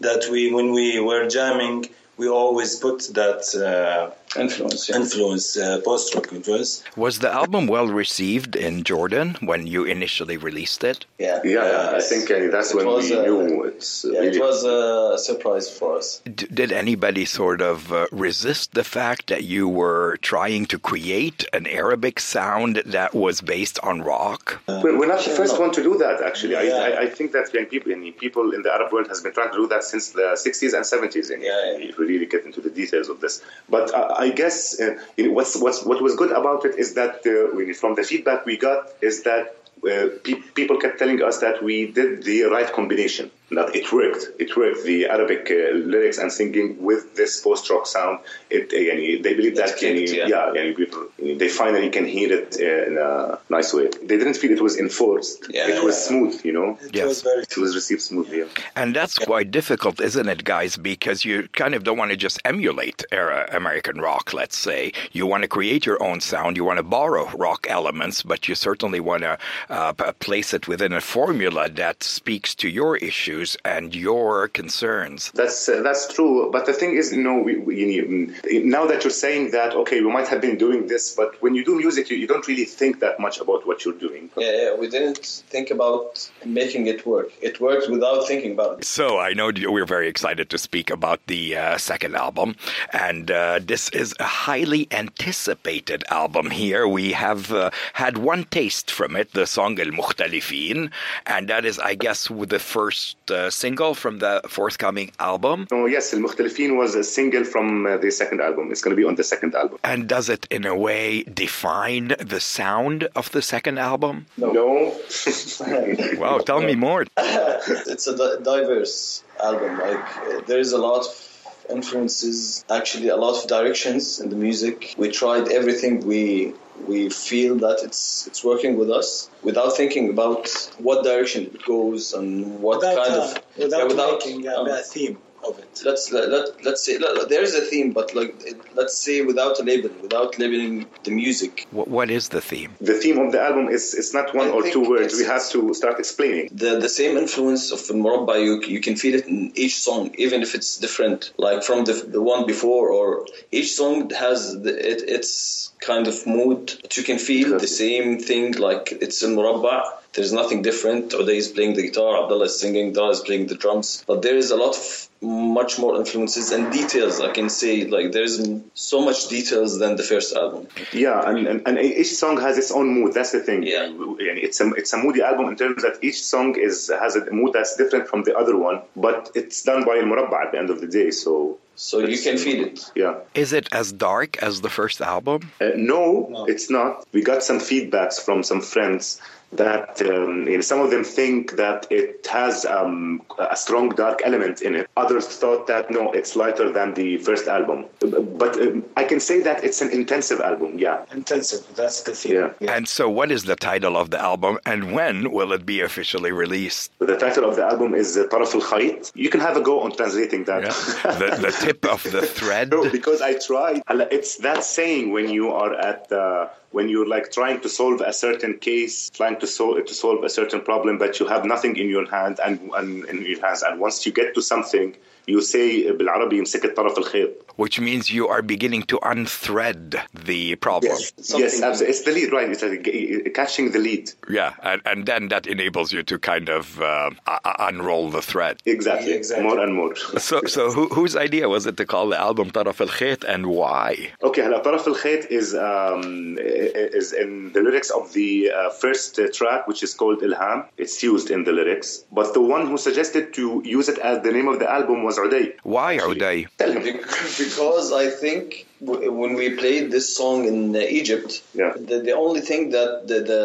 That 0.00 0.22
we 0.32 0.50
when 0.56 0.72
we 0.72 0.98
were 0.98 1.28
jamming, 1.28 1.78
we 2.16 2.26
always 2.28 2.76
put 2.76 3.00
that 3.20 3.42
uh, 3.54 4.14
Influence. 4.36 4.88
Yeah. 4.88 4.96
influence, 4.96 5.56
uh, 5.56 5.80
post 5.84 6.14
rock 6.14 6.32
influence. 6.32 6.84
Was 6.96 7.18
the 7.18 7.32
album 7.32 7.66
well 7.66 7.88
received 7.88 8.54
in 8.54 8.84
Jordan 8.84 9.36
when 9.40 9.66
you 9.66 9.84
initially 9.84 10.36
released 10.36 10.84
it? 10.84 11.04
yeah. 11.18 11.40
yeah, 11.44 11.64
yeah, 11.90 11.96
I 11.96 12.00
think 12.00 12.30
uh, 12.30 12.48
that's 12.50 12.70
It 12.70 12.76
when 12.76 12.86
was, 12.86 13.10
we 13.10 13.18
uh, 13.18 13.22
knew 13.22 13.64
it's 13.64 14.04
uh, 14.04 14.10
Yeah, 14.12 14.20
really 14.20 14.36
it 14.36 14.40
was 14.40 14.64
a 14.64 15.18
surprise 15.18 15.68
for 15.68 15.96
us. 15.98 16.22
D- 16.24 16.46
did 16.52 16.70
anybody 16.70 17.24
sort 17.24 17.60
of 17.60 17.92
uh, 17.92 18.06
resist 18.12 18.74
the 18.74 18.84
fact 18.84 19.26
that 19.28 19.44
you 19.44 19.68
were 19.68 20.16
trying 20.22 20.66
to 20.66 20.78
create 20.78 21.44
an 21.52 21.66
Arabic 21.66 22.20
sound 22.20 22.82
that 22.86 23.14
was 23.14 23.40
based 23.40 23.78
on 23.82 24.02
rock? 24.02 24.60
We're, 24.68 24.96
we're 24.98 25.06
not 25.06 25.24
the 25.24 25.30
first 25.30 25.54
no. 25.54 25.60
one 25.62 25.72
to 25.72 25.82
do 25.82 25.98
that, 25.98 26.22
actually. 26.22 26.52
Yeah. 26.52 26.74
I, 26.86 26.90
I, 26.90 27.00
I 27.02 27.06
think 27.08 27.32
that 27.32 27.52
young 27.52 27.66
people, 27.66 27.90
and 27.92 28.16
people 28.16 28.52
in 28.54 28.62
the 28.62 28.72
Arab 28.72 28.92
world 28.92 29.08
has 29.08 29.20
been 29.20 29.32
trying 29.32 29.50
to 29.50 29.56
do 29.56 29.66
that 29.68 29.82
since 29.82 30.10
the 30.10 30.38
60s 30.46 30.72
and 30.74 30.84
70s. 30.84 31.30
And 31.32 31.42
Yeah, 31.42 31.50
yeah. 31.72 31.88
if 31.88 31.98
we 31.98 32.06
really 32.06 32.26
get 32.26 32.44
into 32.44 32.60
the 32.60 32.70
details 32.70 33.08
of 33.08 33.20
this, 33.20 33.42
but 33.68 33.92
uh, 33.92 34.18
I 34.26 34.30
guess 34.40 34.78
uh, 34.80 34.94
what's, 35.36 35.54
what's 35.64 35.80
what 35.88 36.00
was 36.06 36.14
good 36.14 36.32
about 36.40 36.64
it 36.68 36.74
is 36.82 36.94
that 36.94 37.14
uh, 37.26 37.74
from 37.80 37.92
the 37.98 38.04
feedback 38.10 38.46
we 38.46 38.56
got 38.56 38.80
is 39.02 39.22
that. 39.24 39.44
Uh, 39.80 40.08
pe- 40.24 40.42
people 40.58 40.76
kept 40.76 40.98
telling 40.98 41.22
us 41.22 41.38
that 41.38 41.62
we 41.62 41.86
did 41.86 42.22
the 42.22 42.42
right 42.56 42.70
combination. 42.70 43.30
That 43.50 43.74
it 43.74 43.92
worked. 43.92 44.26
It 44.38 44.56
worked. 44.56 44.84
The 44.84 45.06
Arabic 45.06 45.50
uh, 45.50 45.74
lyrics 45.74 46.18
and 46.18 46.32
singing 46.32 46.80
with 46.82 47.16
this 47.16 47.40
post-rock 47.40 47.86
sound. 47.86 48.20
It, 48.48 48.66
uh, 48.72 49.22
they 49.24 49.34
believe 49.34 49.56
that 49.56 49.70
yani, 49.78 50.06
clicked, 50.06 50.12
yeah. 50.12 50.26
yeah, 50.28 50.52
yani, 50.54 50.76
people, 50.76 51.06
they 51.18 51.48
finally 51.48 51.90
can 51.90 52.06
hear 52.06 52.32
it 52.32 52.56
uh, 52.60 52.86
in 52.88 52.96
a 52.98 53.38
nice 53.48 53.74
way. 53.74 53.88
They 53.88 54.16
didn't 54.18 54.34
feel 54.34 54.52
it 54.52 54.60
was 54.60 54.78
enforced. 54.78 55.46
Yeah, 55.50 55.68
it 55.68 55.82
was 55.82 55.96
smooth, 56.08 56.44
you 56.44 56.52
know. 56.52 56.78
It 56.80 56.94
Yes. 56.94 57.08
was 57.08 57.22
very 57.22 57.42
It 57.42 57.56
was 57.56 57.74
received 57.74 58.02
smoothly. 58.02 58.38
yeah. 58.38 58.44
And 58.76 58.94
that's 58.94 59.18
quite 59.18 59.50
difficult, 59.50 60.00
isn't 60.00 60.28
it, 60.28 60.44
guys? 60.44 60.76
Because 60.76 61.24
you 61.24 61.48
kind 61.52 61.74
of 61.74 61.82
don't 61.82 61.98
want 61.98 62.12
to 62.12 62.16
just 62.16 62.40
emulate 62.44 63.04
era 63.10 63.48
American 63.52 64.00
rock, 64.00 64.32
let's 64.32 64.56
say. 64.56 64.92
You 65.10 65.26
want 65.26 65.42
to 65.42 65.48
create 65.48 65.86
your 65.86 66.00
own 66.00 66.20
sound, 66.20 66.56
you 66.56 66.64
want 66.64 66.76
to 66.76 66.84
borrow 66.84 67.28
rock 67.46 67.66
elements, 67.68 68.22
but 68.22 68.46
you 68.48 68.54
certainly 68.54 69.00
want 69.00 69.22
to 69.24 69.38
uh, 69.68 69.92
place 70.20 70.54
it 70.54 70.68
within 70.68 70.92
a 70.92 71.00
formula 71.00 71.68
that 71.68 72.04
speaks 72.04 72.54
to 72.56 72.68
your 72.68 72.96
issues 72.96 73.39
and 73.64 73.94
your 73.94 74.48
concerns. 74.48 75.30
That's 75.32 75.68
uh, 75.68 75.82
that's 75.82 76.12
true. 76.12 76.50
But 76.50 76.66
the 76.66 76.72
thing 76.72 76.96
is, 76.96 77.12
you 77.12 77.22
know, 77.22 77.38
we, 77.38 77.56
we, 77.56 77.84
you 77.84 78.02
know, 78.02 78.34
now 78.64 78.86
that 78.86 79.04
you're 79.04 79.10
saying 79.10 79.50
that, 79.52 79.74
okay, 79.74 80.00
we 80.00 80.10
might 80.12 80.28
have 80.28 80.40
been 80.40 80.58
doing 80.58 80.86
this, 80.86 81.14
but 81.14 81.40
when 81.42 81.54
you 81.54 81.64
do 81.64 81.76
music, 81.76 82.10
you, 82.10 82.16
you 82.16 82.26
don't 82.26 82.46
really 82.46 82.64
think 82.64 83.00
that 83.00 83.18
much 83.18 83.40
about 83.40 83.66
what 83.66 83.84
you're 83.84 83.94
doing. 83.94 84.30
Yeah, 84.36 84.52
yeah, 84.52 84.74
we 84.76 84.88
didn't 84.88 85.24
think 85.48 85.70
about 85.70 86.30
making 86.44 86.86
it 86.86 87.06
work. 87.06 87.30
It 87.40 87.60
worked 87.60 87.88
without 87.88 88.26
thinking 88.26 88.52
about 88.52 88.80
it. 88.80 88.84
So 88.84 89.18
I 89.18 89.32
know 89.32 89.50
we're 89.54 89.86
very 89.86 90.08
excited 90.08 90.50
to 90.50 90.58
speak 90.58 90.90
about 90.90 91.20
the 91.26 91.56
uh, 91.56 91.78
second 91.78 92.14
album, 92.16 92.56
and 92.92 93.30
uh, 93.30 93.60
this 93.62 93.88
is 93.90 94.14
a 94.20 94.24
highly 94.24 94.88
anticipated 94.90 96.04
album. 96.10 96.50
Here 96.50 96.86
we 96.86 97.12
have 97.12 97.52
uh, 97.52 97.70
had 97.94 98.18
one 98.18 98.44
taste 98.44 98.90
from 98.90 99.16
it, 99.16 99.32
the 99.32 99.46
song 99.46 99.78
"El 99.78 99.86
Mukhtalifin," 99.86 100.90
and 101.26 101.48
that 101.48 101.64
is, 101.64 101.78
I 101.78 101.94
guess, 101.94 102.28
the 102.28 102.58
first 102.58 103.29
uh, 103.30 103.50
single 103.50 103.94
from 103.94 104.18
the 104.18 104.42
forthcoming 104.48 105.12
album. 105.18 105.66
Oh 105.72 105.86
yes, 105.86 106.12
El 106.12 106.20
Mukhtalifin 106.20 106.76
was 106.76 106.94
a 106.94 107.04
single 107.04 107.44
from 107.44 107.86
uh, 107.86 107.96
the 107.96 108.10
second 108.10 108.40
album. 108.40 108.70
It's 108.70 108.82
going 108.82 108.96
to 108.96 109.00
be 109.00 109.06
on 109.06 109.14
the 109.14 109.24
second 109.24 109.54
album. 109.54 109.78
And 109.84 110.08
does 110.08 110.28
it, 110.28 110.46
in 110.50 110.64
a 110.66 110.76
way, 110.76 111.22
define 111.24 112.14
the 112.18 112.40
sound 112.40 113.08
of 113.14 113.30
the 113.32 113.42
second 113.42 113.78
album? 113.78 114.26
No. 114.36 114.94
Wow, 116.18 116.38
tell 116.38 116.60
me 116.60 116.74
more. 116.74 117.06
it's 117.16 118.06
a 118.06 118.16
di- 118.16 118.42
diverse 118.42 119.22
album. 119.42 119.78
Like 119.78 120.16
uh, 120.18 120.40
there 120.46 120.58
is 120.58 120.72
a 120.72 120.78
lot 120.78 121.06
of 121.06 121.30
influences, 121.70 122.64
actually 122.70 123.08
a 123.08 123.16
lot 123.16 123.42
of 123.42 123.48
directions 123.48 124.20
in 124.20 124.28
the 124.30 124.36
music. 124.36 124.94
We 124.98 125.10
tried 125.10 125.48
everything. 125.48 126.00
We 126.00 126.54
we 126.86 127.08
feel 127.08 127.56
that 127.56 127.80
it's 127.82 128.26
it's 128.26 128.44
working 128.44 128.76
with 128.76 128.90
us 128.90 129.28
without 129.42 129.76
thinking 129.76 130.10
about 130.10 130.48
what 130.78 131.04
direction 131.04 131.44
it 131.44 131.64
goes 131.64 132.12
and 132.12 132.60
what 132.60 132.78
without, 132.78 132.96
kind 132.96 133.14
uh, 133.14 133.24
of 133.24 133.42
without, 133.58 133.78
yeah, 133.78 133.84
without 133.84 134.18
making 134.24 134.48
um, 134.48 134.66
a, 134.68 134.80
a 134.80 134.82
theme. 134.82 135.18
of 135.48 135.58
it. 135.58 135.82
let's 135.84 136.12
let, 136.12 136.28
let, 136.28 136.64
let's 136.64 136.84
say 136.84 136.98
let, 136.98 137.28
there 137.28 137.42
is 137.42 137.54
a 137.54 137.62
theme, 137.62 137.92
but 137.92 138.14
like 138.14 138.34
it, 138.44 138.56
let's 138.74 138.96
say 138.96 139.22
without 139.22 139.58
a 139.58 139.62
label, 139.62 139.90
without 140.02 140.38
labeling 140.38 140.86
the 141.04 141.10
music. 141.10 141.66
Wh- 141.70 141.88
what 141.88 142.10
is 142.10 142.28
the 142.28 142.40
theme? 142.40 142.74
The 142.80 142.94
theme 142.94 143.18
of 143.18 143.32
the 143.32 143.40
album 143.40 143.68
is 143.68 143.94
it's 143.94 144.12
not 144.14 144.34
one 144.34 144.48
I 144.48 144.50
or 144.50 144.62
two 144.62 144.88
words. 144.88 145.14
We 145.16 145.24
have 145.24 145.48
to 145.50 145.74
start 145.74 145.98
explaining. 145.98 146.50
The 146.52 146.78
the 146.78 146.88
same 146.88 147.16
influence 147.16 147.72
of 147.72 147.80
Murabba, 147.80 148.42
you 148.44 148.62
you 148.62 148.80
can 148.80 148.96
feel 148.96 149.14
it 149.14 149.26
in 149.26 149.52
each 149.54 149.76
song, 149.80 150.14
even 150.18 150.42
if 150.42 150.54
it's 150.54 150.76
different, 150.78 151.32
like 151.36 151.62
from 151.62 151.84
the 151.84 151.94
the 151.94 152.22
one 152.22 152.46
before, 152.46 152.90
or 152.90 153.26
each 153.50 153.72
song 153.72 154.10
has 154.10 154.60
the, 154.60 154.72
it, 154.92 155.02
its 155.08 155.69
kind 155.80 156.06
of 156.06 156.26
mood. 156.26 156.72
But 156.82 156.96
you 156.96 157.02
can 157.02 157.18
feel 157.18 157.58
the 157.58 157.66
same 157.66 158.18
thing, 158.18 158.52
like 158.52 158.92
it's 158.92 159.22
in 159.22 159.36
Murabba. 159.36 159.84
There's 160.12 160.32
nothing 160.32 160.62
different. 160.62 161.12
Uday 161.12 161.36
is 161.36 161.48
playing 161.48 161.74
the 161.74 161.82
guitar, 161.82 162.22
Abdullah 162.22 162.46
is 162.46 162.58
singing, 162.60 162.92
Dirar 162.92 163.12
is 163.12 163.20
playing 163.20 163.46
the 163.46 163.54
drums. 163.54 164.04
But 164.06 164.22
there 164.22 164.36
is 164.36 164.50
a 164.50 164.56
lot 164.56 164.76
of 164.76 165.08
much 165.22 165.78
more 165.78 165.96
influences 165.96 166.50
and 166.50 166.72
details. 166.72 167.20
I 167.20 167.30
can 167.32 167.48
say 167.48 167.86
like 167.86 168.10
there's 168.12 168.40
so 168.74 169.04
much 169.04 169.28
details 169.28 169.78
than 169.78 169.96
the 169.96 170.02
first 170.02 170.34
album. 170.34 170.66
Yeah, 170.92 171.28
and, 171.28 171.46
and, 171.46 171.62
and 171.66 171.78
each 171.78 172.14
song 172.14 172.40
has 172.40 172.58
its 172.58 172.72
own 172.72 172.88
mood. 172.88 173.14
That's 173.14 173.32
the 173.32 173.40
thing. 173.40 173.62
Yeah. 173.62 173.88
It's 174.18 174.60
a 174.60 174.70
it's 174.72 174.92
a 174.92 174.98
moody 174.98 175.22
album 175.22 175.48
in 175.48 175.56
terms 175.56 175.82
that 175.82 175.98
each 176.02 176.22
song 176.22 176.56
is 176.58 176.90
has 176.90 177.16
a 177.16 177.30
mood 177.30 177.52
that's 177.52 177.76
different 177.76 178.08
from 178.08 178.24
the 178.24 178.36
other 178.36 178.56
one, 178.56 178.82
but 178.96 179.30
it's 179.34 179.62
done 179.62 179.84
by 179.84 179.98
Murabba 179.98 180.46
at 180.46 180.52
the 180.52 180.58
end 180.58 180.70
of 180.70 180.80
the 180.80 180.88
day. 180.88 181.10
So 181.10 181.58
So 181.82 182.00
you 182.00 182.18
can 182.20 182.36
feel 182.36 182.60
it. 182.66 182.78
yeah. 182.94 183.14
Is 183.34 183.54
it 183.54 183.66
as 183.72 183.90
dark 183.90 184.42
as 184.42 184.60
the 184.60 184.68
first 184.68 185.00
album? 185.00 185.50
Uh, 185.60 185.70
no, 185.76 186.28
No. 186.30 186.44
it's 186.44 186.68
not. 186.68 187.06
We 187.14 187.22
got 187.22 187.42
some 187.42 187.58
feedbacks 187.58 188.20
from 188.20 188.42
some 188.42 188.60
friends 188.60 189.18
that 189.52 190.00
um, 190.02 190.46
you 190.46 190.56
know, 190.56 190.60
some 190.60 190.80
of 190.80 190.90
them 190.90 191.04
think 191.04 191.56
that 191.56 191.86
it 191.90 192.26
has 192.26 192.64
um, 192.64 193.22
a 193.38 193.56
strong 193.56 193.90
dark 193.90 194.20
element 194.24 194.62
in 194.62 194.74
it. 194.74 194.88
Others 194.96 195.26
thought 195.26 195.66
that 195.66 195.90
no, 195.90 196.12
it's 196.12 196.36
lighter 196.36 196.70
than 196.70 196.94
the 196.94 197.18
first 197.18 197.48
album. 197.48 197.86
But 198.00 198.60
um, 198.60 198.84
I 198.96 199.04
can 199.04 199.20
say 199.20 199.40
that 199.40 199.64
it's 199.64 199.80
an 199.80 199.90
intensive 199.90 200.40
album. 200.40 200.78
Yeah, 200.78 201.04
Intensive. 201.12 201.66
That's 201.74 202.02
the 202.02 202.12
theme. 202.12 202.50
Yeah. 202.60 202.72
And 202.72 202.88
so, 202.88 203.08
what 203.08 203.30
is 203.30 203.44
the 203.44 203.56
title 203.56 203.96
of 203.96 204.10
the 204.10 204.20
album, 204.20 204.58
and 204.66 204.92
when 204.92 205.32
will 205.32 205.52
it 205.52 205.66
be 205.66 205.80
officially 205.80 206.32
released? 206.32 206.92
the 206.98 207.16
title 207.16 207.44
of 207.44 207.56
the 207.56 207.64
album 207.64 207.94
is 207.94 208.16
uh, 208.16 208.24
Taraf 208.30 208.54
al 208.54 208.60
Khayt. 208.60 209.10
You 209.14 209.30
can 209.30 209.40
have 209.40 209.56
a 209.56 209.60
go 209.60 209.80
on 209.80 209.92
translating 209.96 210.44
that. 210.44 210.62
Yeah. 210.62 211.18
the, 211.18 211.36
the 211.46 211.52
tip 211.52 211.84
of 211.86 212.02
the 212.04 212.22
thread. 212.22 212.70
No, 212.70 212.88
because 212.90 213.20
I 213.20 213.38
tried. 213.38 213.82
It's 213.88 214.36
that 214.38 214.62
saying 214.64 215.10
when 215.12 215.28
you 215.28 215.50
are 215.50 215.74
at 215.74 216.10
uh, 216.12 216.48
when 216.70 216.88
you're 216.88 217.08
like 217.08 217.32
trying 217.32 217.60
to 217.60 217.68
solve 217.68 218.00
a 218.00 218.12
certain 218.12 218.58
case, 218.58 219.10
trying 219.10 219.38
to 219.40 219.46
solve 219.46 219.84
to 219.84 219.94
solve 219.94 220.24
a 220.24 220.28
certain 220.28 220.60
problem, 220.60 220.98
but 220.98 221.18
you 221.20 221.26
have 221.26 221.44
nothing 221.44 221.76
in 221.76 221.88
your 221.88 222.08
hand 222.08 222.38
and, 222.44 222.70
and 222.74 223.04
in 223.06 223.22
your 223.22 223.40
hands, 223.40 223.62
and 223.62 223.78
once 223.80 224.04
you 224.06 224.12
get 224.12 224.34
to 224.34 224.42
something, 224.42 224.96
you 225.27 225.41
say 225.41 225.91
بالعربي 225.91 226.37
يمسك 226.37 226.65
الطرف 226.65 226.97
الخيط. 226.97 227.29
Which 227.57 227.79
means 227.79 228.11
you 228.11 228.27
are 228.27 228.41
beginning 228.41 228.83
to 228.83 228.99
unthread 229.01 229.95
the 230.13 230.55
problem. 230.55 230.91
Yes, 230.91 231.13
Something- 231.17 231.41
yes, 231.45 231.61
absolutely. 231.61 231.89
It's 231.91 232.01
the 232.03 232.11
lead, 232.11 232.31
right? 232.33 232.49
It's 232.49 232.61
like 232.61 232.87
uh, 232.87 233.29
catching 233.33 233.71
the 233.71 233.79
lead. 233.79 234.11
Yeah, 234.29 234.51
and, 234.61 234.81
and 234.85 235.05
then 235.05 235.29
that 235.29 235.47
enables 235.47 235.93
you 235.93 236.03
to 236.03 236.19
kind 236.19 236.49
of 236.49 236.81
uh, 236.81 237.11
uh, 237.27 237.39
unroll 237.59 238.09
the 238.09 238.21
thread. 238.21 238.55
Exactly. 238.65 239.13
Exactly. 239.13 239.47
More 239.47 239.59
and 239.59 239.73
more. 239.73 239.95
So, 239.95 240.41
so 240.55 240.69
who, 240.71 240.87
whose 240.89 241.15
idea 241.15 241.47
was 241.47 241.65
it 241.65 241.77
to 241.77 241.85
call 241.85 242.09
the 242.09 242.19
album 242.19 242.51
Taraf 242.51 242.81
al 242.81 242.87
Khayt 242.87 243.23
and 243.23 243.47
why? 243.47 244.09
Okay, 244.21 244.41
هلا 244.41 244.57
طرف 244.63 244.87
الخيط 244.87 245.31
is 245.31 245.55
um, 245.55 246.37
is 246.39 247.13
in 247.13 247.53
the 247.53 247.61
lyrics 247.61 247.89
of 247.89 248.11
the 248.13 248.51
uh, 248.51 248.69
first 248.71 249.17
uh, 249.17 249.27
track, 249.31 249.67
which 249.67 249.81
is 249.81 249.93
called 249.93 250.21
Ilham. 250.21 250.65
It's 250.77 251.01
used 251.03 251.31
in 251.31 251.45
the 251.45 251.53
lyrics, 251.53 252.03
but 252.11 252.33
the 252.33 252.41
one 252.41 252.67
who 252.67 252.77
suggested 252.77 253.33
to 253.35 253.61
use 253.65 253.87
it 253.87 253.97
as 253.99 254.21
the 254.23 254.31
name 254.31 254.47
of 254.49 254.59
the 254.59 254.69
album 254.69 255.03
was 255.10 255.18
Uday. 255.18 255.46
Why 255.62 255.98
Uday? 255.98 256.38
Tell 256.58 256.72
him. 256.72 256.96
because 257.44 257.92
I 257.92 258.06
think 258.22 258.66
when 258.80 259.34
we 259.34 259.46
played 259.62 259.90
this 259.90 260.06
song 260.16 260.38
in 260.52 260.58
uh, 260.74 260.78
Egypt, 261.00 261.42
Yeah. 261.60 261.72
the, 261.90 261.96
the 262.08 262.14
only 262.24 262.40
thing 262.40 262.70
that 262.70 262.90
the, 263.10 263.18
the 263.32 263.42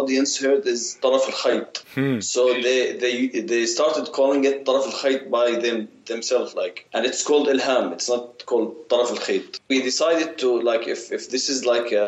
audience 0.00 0.30
heard 0.44 0.62
is 0.74 0.80
Taraf 1.02 1.24
al 1.30 1.36
Khayt. 1.42 2.22
So 2.22 2.42
they, 2.66 2.78
they 3.02 3.14
they 3.52 3.62
started 3.66 4.12
calling 4.18 4.42
it 4.50 4.56
Taraf 4.66 4.84
al 4.90 4.96
Khayt 5.02 5.22
by 5.38 5.46
them 5.64 5.78
themselves, 6.12 6.50
like, 6.62 6.76
and 6.94 7.02
it's 7.08 7.22
called 7.28 7.46
Ilham. 7.54 7.92
It's 7.96 8.08
not 8.14 8.24
called 8.50 8.70
Taraf 8.90 9.10
al 9.16 9.20
Khayt. 9.26 9.48
We 9.72 9.78
decided 9.90 10.30
to 10.42 10.48
like 10.70 10.84
if, 10.94 11.10
if 11.18 11.22
this 11.34 11.44
is 11.54 11.58
like 11.74 11.88
a 11.92 12.06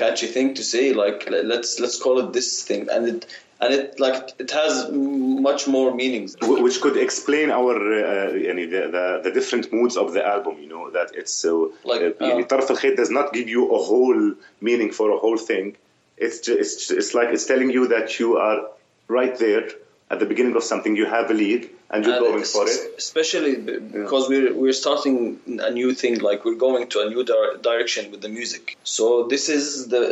catchy 0.00 0.28
thing 0.34 0.48
to 0.58 0.62
say, 0.72 0.84
like 1.04 1.20
let's 1.52 1.70
let's 1.82 1.98
call 2.04 2.16
it 2.22 2.28
this 2.38 2.48
thing, 2.68 2.82
and 2.94 3.02
it 3.12 3.20
and 3.61 3.73
it 3.73 3.99
like 3.99 4.31
it 4.39 4.51
has 4.51 4.89
much 4.91 5.67
more 5.67 5.93
meanings. 5.93 6.35
Wh- 6.41 6.61
which 6.65 6.81
could 6.81 6.97
explain 6.97 7.49
our 7.49 7.75
uh, 7.75 8.33
يعني 8.47 8.69
the, 8.69 8.81
the 8.95 9.05
the 9.25 9.31
different 9.31 9.71
moods 9.71 9.95
of 9.97 10.13
the 10.13 10.23
album. 10.25 10.55
You 10.63 10.67
know 10.67 10.89
that 10.97 11.09
it's 11.19 11.33
so 11.33 11.71
Like, 11.85 12.01
uh, 12.01 12.23
يعني 12.23 12.43
uh, 12.43 12.47
طرف 12.47 12.71
الخيط 12.71 12.95
does 12.97 13.09
not 13.09 13.33
give 13.33 13.47
you 13.47 13.63
a 13.73 13.77
whole 13.89 14.33
meaning 14.61 14.91
for 14.91 15.11
a 15.11 15.17
whole 15.17 15.37
thing. 15.37 15.75
It's 16.17 16.39
just, 16.45 16.59
it's 16.59 16.73
just, 16.79 16.91
it's 16.91 17.13
like 17.13 17.29
it's 17.35 17.45
telling 17.45 17.69
you 17.77 17.87
that 17.87 18.19
you 18.19 18.37
are 18.37 18.59
right 19.07 19.35
there 19.45 19.65
at 20.11 20.19
the 20.19 20.25
beginning 20.25 20.55
of 20.55 20.63
something. 20.63 20.95
You 20.95 21.05
have 21.17 21.31
a 21.31 21.33
lead 21.33 21.61
and 21.91 22.05
you're 22.05 22.15
And 22.17 22.25
going 22.25 22.43
it's- 22.47 22.53
for 22.57 22.65
it. 22.73 22.79
Especially 22.97 23.53
b- 23.67 23.79
because 24.01 24.23
we're 24.31 24.51
we're 24.61 24.79
starting 24.85 25.17
a 25.69 25.71
new 25.79 25.89
thing, 26.01 26.15
like 26.29 26.39
we're 26.45 26.61
going 26.67 26.83
to 26.93 26.97
a 27.05 27.07
new 27.13 27.23
dir- 27.31 27.57
direction 27.69 28.03
with 28.11 28.21
the 28.25 28.31
music. 28.39 28.63
So 28.97 29.05
this 29.33 29.45
is 29.57 29.65
the 29.93 30.03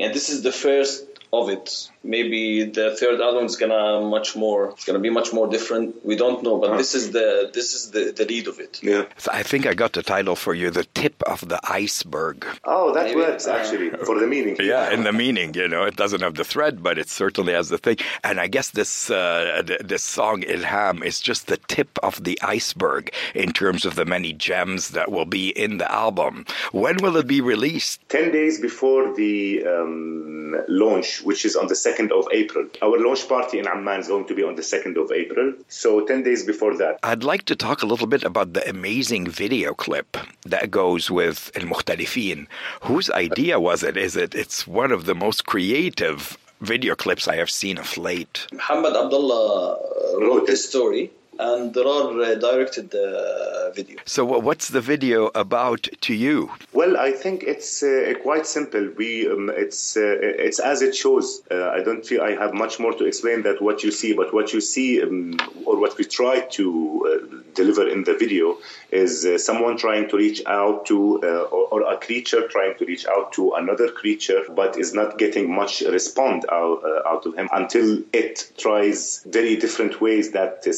yeah, 0.00 0.10
this 0.16 0.26
is 0.34 0.38
the 0.48 0.54
first 0.66 0.96
of 1.41 1.49
it. 1.49 1.89
Maybe 2.03 2.63
the 2.63 2.95
third 2.95 3.19
album 3.21 3.45
is 3.45 3.55
gonna 3.55 4.01
much 4.01 4.35
more. 4.35 4.69
It's 4.71 4.85
gonna 4.85 4.99
be 4.99 5.09
much 5.09 5.33
more 5.33 5.47
different. 5.47 6.05
We 6.05 6.15
don't 6.15 6.43
know, 6.43 6.57
but 6.57 6.77
this 6.77 6.93
is 6.93 7.11
the 7.11 7.49
this 7.53 7.73
is 7.73 7.91
the, 7.91 8.11
the 8.11 8.25
lead 8.25 8.47
of 8.47 8.59
it. 8.59 8.81
Yeah. 8.83 9.05
So 9.17 9.31
I 9.33 9.43
think 9.43 9.65
I 9.65 9.73
got 9.73 9.93
the 9.93 10.03
title 10.03 10.35
for 10.35 10.53
you, 10.53 10.69
The 10.69 10.83
Tip 10.83 11.21
of 11.23 11.47
the 11.47 11.59
Iceberg. 11.63 12.45
Oh, 12.63 12.93
that 12.93 13.05
Maybe, 13.05 13.17
works 13.17 13.47
actually 13.47 13.89
for 13.89 14.19
the 14.19 14.27
meaning. 14.27 14.55
Yeah, 14.59 14.91
in 14.91 15.03
the 15.03 15.13
meaning, 15.13 15.53
you 15.53 15.67
know, 15.67 15.83
it 15.83 15.95
doesn't 15.95 16.21
have 16.21 16.35
the 16.35 16.43
thread, 16.45 16.83
but 16.83 16.97
it 16.97 17.09
certainly 17.09 17.53
has 17.53 17.69
the 17.69 17.77
thing. 17.77 17.97
And 18.23 18.39
I 18.39 18.47
guess 18.47 18.69
this 18.69 19.09
uh, 19.09 19.63
this 19.81 20.03
song 20.03 20.41
Ilham 20.43 21.03
is 21.03 21.19
just 21.19 21.47
the 21.47 21.57
tip 21.57 21.97
of 22.03 22.23
the 22.23 22.39
iceberg 22.41 23.13
in 23.33 23.51
terms 23.51 23.85
of 23.85 23.95
the 23.95 24.05
many 24.05 24.33
gems 24.33 24.89
that 24.89 25.11
will 25.11 25.25
be 25.25 25.49
in 25.49 25.77
the 25.77 25.91
album. 25.91 26.45
When 26.71 26.97
will 26.97 27.17
it 27.17 27.27
be 27.27 27.41
released? 27.41 28.07
10 28.09 28.31
days 28.31 28.59
before 28.59 29.15
the 29.15 29.65
um, 29.65 30.55
launch, 30.67 31.23
which 31.25 31.45
is 31.45 31.55
on 31.55 31.67
the 31.67 31.73
2nd 31.73 32.11
of 32.11 32.27
April. 32.31 32.67
Our 32.81 32.97
launch 32.99 33.27
party 33.27 33.59
in 33.59 33.67
Amman 33.67 33.99
is 34.01 34.07
going 34.07 34.27
to 34.27 34.35
be 34.35 34.43
on 34.43 34.55
the 34.55 34.61
2nd 34.61 34.95
of 35.01 35.11
April. 35.11 35.53
So 35.67 36.05
10 36.05 36.23
days 36.23 36.43
before 36.43 36.77
that. 36.77 36.99
I'd 37.03 37.23
like 37.23 37.45
to 37.45 37.55
talk 37.55 37.81
a 37.81 37.85
little 37.85 38.07
bit 38.07 38.23
about 38.23 38.53
the 38.53 38.67
amazing 38.69 39.27
video 39.27 39.73
clip 39.73 40.17
that 40.45 40.71
goes 40.71 41.09
with 41.11 41.51
El 41.55 41.63
Mukhtalifin. 41.63 42.47
Whose 42.81 43.09
idea 43.11 43.59
was 43.59 43.83
it? 43.83 43.97
Is 43.97 44.15
it? 44.15 44.35
It's 44.35 44.67
one 44.67 44.91
of 44.91 45.05
the 45.05 45.15
most 45.15 45.45
creative 45.45 46.37
video 46.61 46.95
clips 46.95 47.27
I 47.27 47.35
have 47.35 47.49
seen 47.49 47.77
of 47.77 47.97
late. 47.97 48.47
Muhammad 48.51 48.95
Abdullah 48.95 49.73
uh, 49.73 50.19
wrote 50.21 50.47
this 50.47 50.67
story, 50.67 51.11
and 51.39 51.73
Dirar 51.73 52.21
uh, 52.21 52.35
directed 52.35 52.91
the 52.91 53.71
video. 53.75 53.99
So, 54.05 54.25
what's 54.25 54.69
the 54.69 54.81
video 54.81 55.31
about 55.35 55.87
to 56.01 56.13
you? 56.13 56.51
Well, 56.73 56.97
I 56.97 57.11
think 57.11 57.43
it's 57.43 57.83
uh, 57.83 58.13
quite 58.21 58.45
simple. 58.47 58.89
We 58.97 59.29
um, 59.29 59.49
it's 59.49 59.97
uh, 59.97 60.17
it's 60.19 60.59
as 60.59 60.81
it 60.81 60.95
shows. 60.95 61.41
Uh, 61.51 61.69
I 61.69 61.83
don't 61.83 62.05
feel 62.05 62.21
I 62.21 62.31
have 62.31 62.53
much 62.53 62.79
more 62.79 62.93
to 62.93 63.05
explain 63.05 63.43
that 63.43 63.61
what 63.61 63.83
you 63.83 63.91
see, 63.91 64.13
but 64.13 64.33
what 64.33 64.53
you 64.53 64.61
see 64.61 65.01
um, 65.01 65.37
or 65.65 65.79
what 65.79 65.97
we 65.97 66.05
try 66.05 66.41
to 66.41 66.65
uh, 67.05 67.35
deliver 67.53 67.87
in 67.87 68.03
the 68.03 68.13
video 68.13 68.57
is 68.91 69.25
uh, 69.25 69.37
someone 69.37 69.77
trying 69.77 70.07
to 70.09 70.17
reach 70.17 70.41
out 70.45 70.85
to 70.85 71.21
uh, 71.23 71.43
or, 71.55 71.67
or 71.73 71.93
a 71.93 71.97
creature 71.97 72.47
trying 72.47 72.77
to 72.77 72.85
reach 72.85 73.05
out 73.07 73.33
to 73.33 73.53
another 73.53 73.89
creature, 73.89 74.41
but 74.55 74.77
is 74.77 74.93
not 74.93 75.17
getting 75.17 75.53
much 75.53 75.81
respond 75.81 76.45
out, 76.51 76.83
uh, 76.83 77.07
out 77.07 77.25
of 77.25 77.35
him 77.35 77.49
until 77.51 78.01
it 78.13 78.51
tries 78.57 79.23
very 79.25 79.55
different 79.55 79.99
ways 80.01 80.31
that 80.31 80.63
uh, 80.67 80.71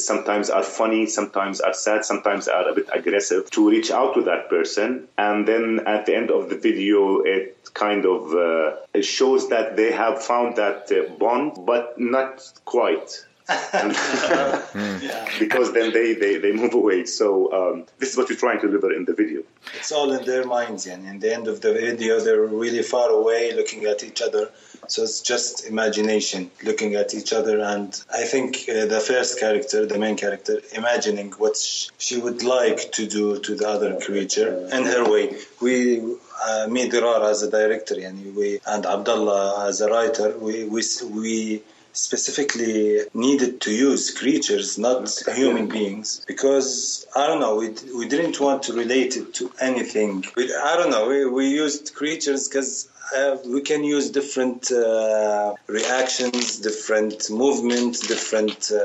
sometimes 0.48 0.68
are 0.68 0.78
funny, 0.78 1.06
sometimes 1.08 1.62
are 1.62 1.74
sad, 1.74 2.06
sometimes 2.06 2.48
are 2.48 2.70
a 2.70 2.74
bit 2.74 2.90
aggressive 2.94 3.50
to 3.52 3.70
reach 3.70 3.92
out 3.92 4.14
to 4.16 4.22
that 4.24 4.50
person. 4.50 5.08
And 5.18 5.48
then 5.48 5.82
at 5.86 6.06
the 6.06 6.16
end 6.16 6.32
of 6.32 6.50
the 6.50 6.58
video, 6.58 7.22
it 7.22 7.70
kind 7.74 8.06
of 8.06 8.34
uh, 8.34 9.02
shows 9.02 9.50
that 9.50 9.76
they 9.76 9.92
have 9.92 10.24
found 10.24 10.56
that 10.56 10.92
uh, 10.92 11.14
bond, 11.18 11.66
but 11.66 12.00
not 12.00 12.42
quite. 12.66 13.26
because 15.40 15.72
then 15.74 15.94
they, 15.94 16.14
they, 16.14 16.38
they 16.38 16.52
move 16.52 16.74
away. 16.74 17.06
So 17.06 17.52
um, 17.54 17.86
this 17.98 18.12
is 18.12 18.18
what 18.18 18.28
you're 18.30 18.38
trying 18.38 18.60
to 18.60 18.68
deliver 18.68 18.92
in 18.92 19.06
the 19.06 19.14
video. 19.14 19.44
It's 19.78 19.92
all 19.94 20.12
in 20.12 20.26
their 20.26 20.46
minds, 20.46 20.86
and 20.86 21.08
in 21.08 21.20
the 21.20 21.34
end 21.34 21.48
of 21.48 21.62
the 21.62 21.72
video, 21.72 22.20
they're 22.20 22.42
really 22.42 22.84
far 22.84 23.10
away, 23.10 23.54
looking 23.54 23.86
at 23.86 24.04
each 24.04 24.22
other. 24.22 24.50
So 24.90 25.04
it's 25.04 25.22
just 25.22 25.66
imagination, 25.66 26.52
looking 26.64 26.96
at 26.96 27.14
each 27.14 27.32
other, 27.32 27.60
and 27.62 27.90
I 28.14 28.24
think 28.24 28.66
uh, 28.70 28.86
the 28.86 29.00
first 29.00 29.40
character, 29.40 29.86
the 29.86 29.98
main 29.98 30.18
character, 30.18 30.60
imagining 30.74 31.32
what 31.32 31.56
sh- 31.56 31.90
she 31.98 32.18
would 32.18 32.44
like 32.44 32.92
to 32.94 33.08
do 33.08 33.40
to 33.40 33.56
the 33.56 33.68
other 33.68 33.98
creature 34.00 34.68
in 34.74 34.84
her 34.84 35.10
way. 35.10 35.36
We, 35.62 36.00
uh, 36.46 36.68
me, 36.70 36.90
Dirar 36.90 37.30
as 37.30 37.44
a 37.44 37.52
director, 37.52 37.96
and 38.00 38.36
we, 38.36 38.60
and 38.66 38.86
Abdullah 38.86 39.68
as 39.68 39.82
a 39.82 39.90
writer, 39.90 40.38
we 40.38 40.66
we 40.66 40.84
we 41.12 41.64
specifically 41.98 43.02
needed 43.14 43.62
to 43.62 43.72
use 43.72 44.12
creatures, 44.12 44.78
not 44.78 45.10
human 45.36 45.68
beings, 45.68 46.24
because 46.28 47.06
I 47.16 47.28
don't 47.28 47.40
know, 47.40 47.56
we, 47.62 47.70
we 47.98 48.08
didn't 48.08 48.40
want 48.40 48.64
to 48.64 48.74
relate 48.74 49.18
it 49.18 49.34
to 49.36 49.52
anything. 49.60 50.26
We, 50.36 50.44
I 50.54 50.76
don't 50.78 50.92
know, 50.92 51.08
we, 51.10 51.26
we 51.26 51.46
used 51.50 51.94
creatures 51.96 52.48
because 52.48 52.88
uh, 53.18 53.38
we 53.46 53.62
can 53.62 53.84
use 53.84 54.12
different 54.12 54.72
uh, 54.72 55.56
reactions, 55.68 56.60
different 56.60 57.30
movements, 57.32 58.06
different 58.08 58.72
uh, 58.72 58.84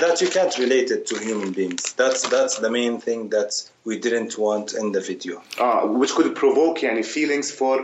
that 0.00 0.16
you 0.20 0.28
can't 0.28 0.56
relate 0.58 0.90
it 0.90 1.06
to 1.06 1.18
human 1.18 1.52
beings. 1.52 1.92
That's 1.94 2.28
that's 2.28 2.58
the 2.58 2.70
main 2.70 3.00
thing 3.00 3.28
that 3.30 3.52
we 3.84 3.98
didn't 3.98 4.36
want 4.38 4.74
in 4.74 4.92
the 4.92 5.00
video. 5.00 5.42
uh, 5.58 5.82
which 6.00 6.12
could 6.16 6.34
provoke 6.34 6.82
any 6.82 7.02
feelings 7.02 7.50
for 7.50 7.74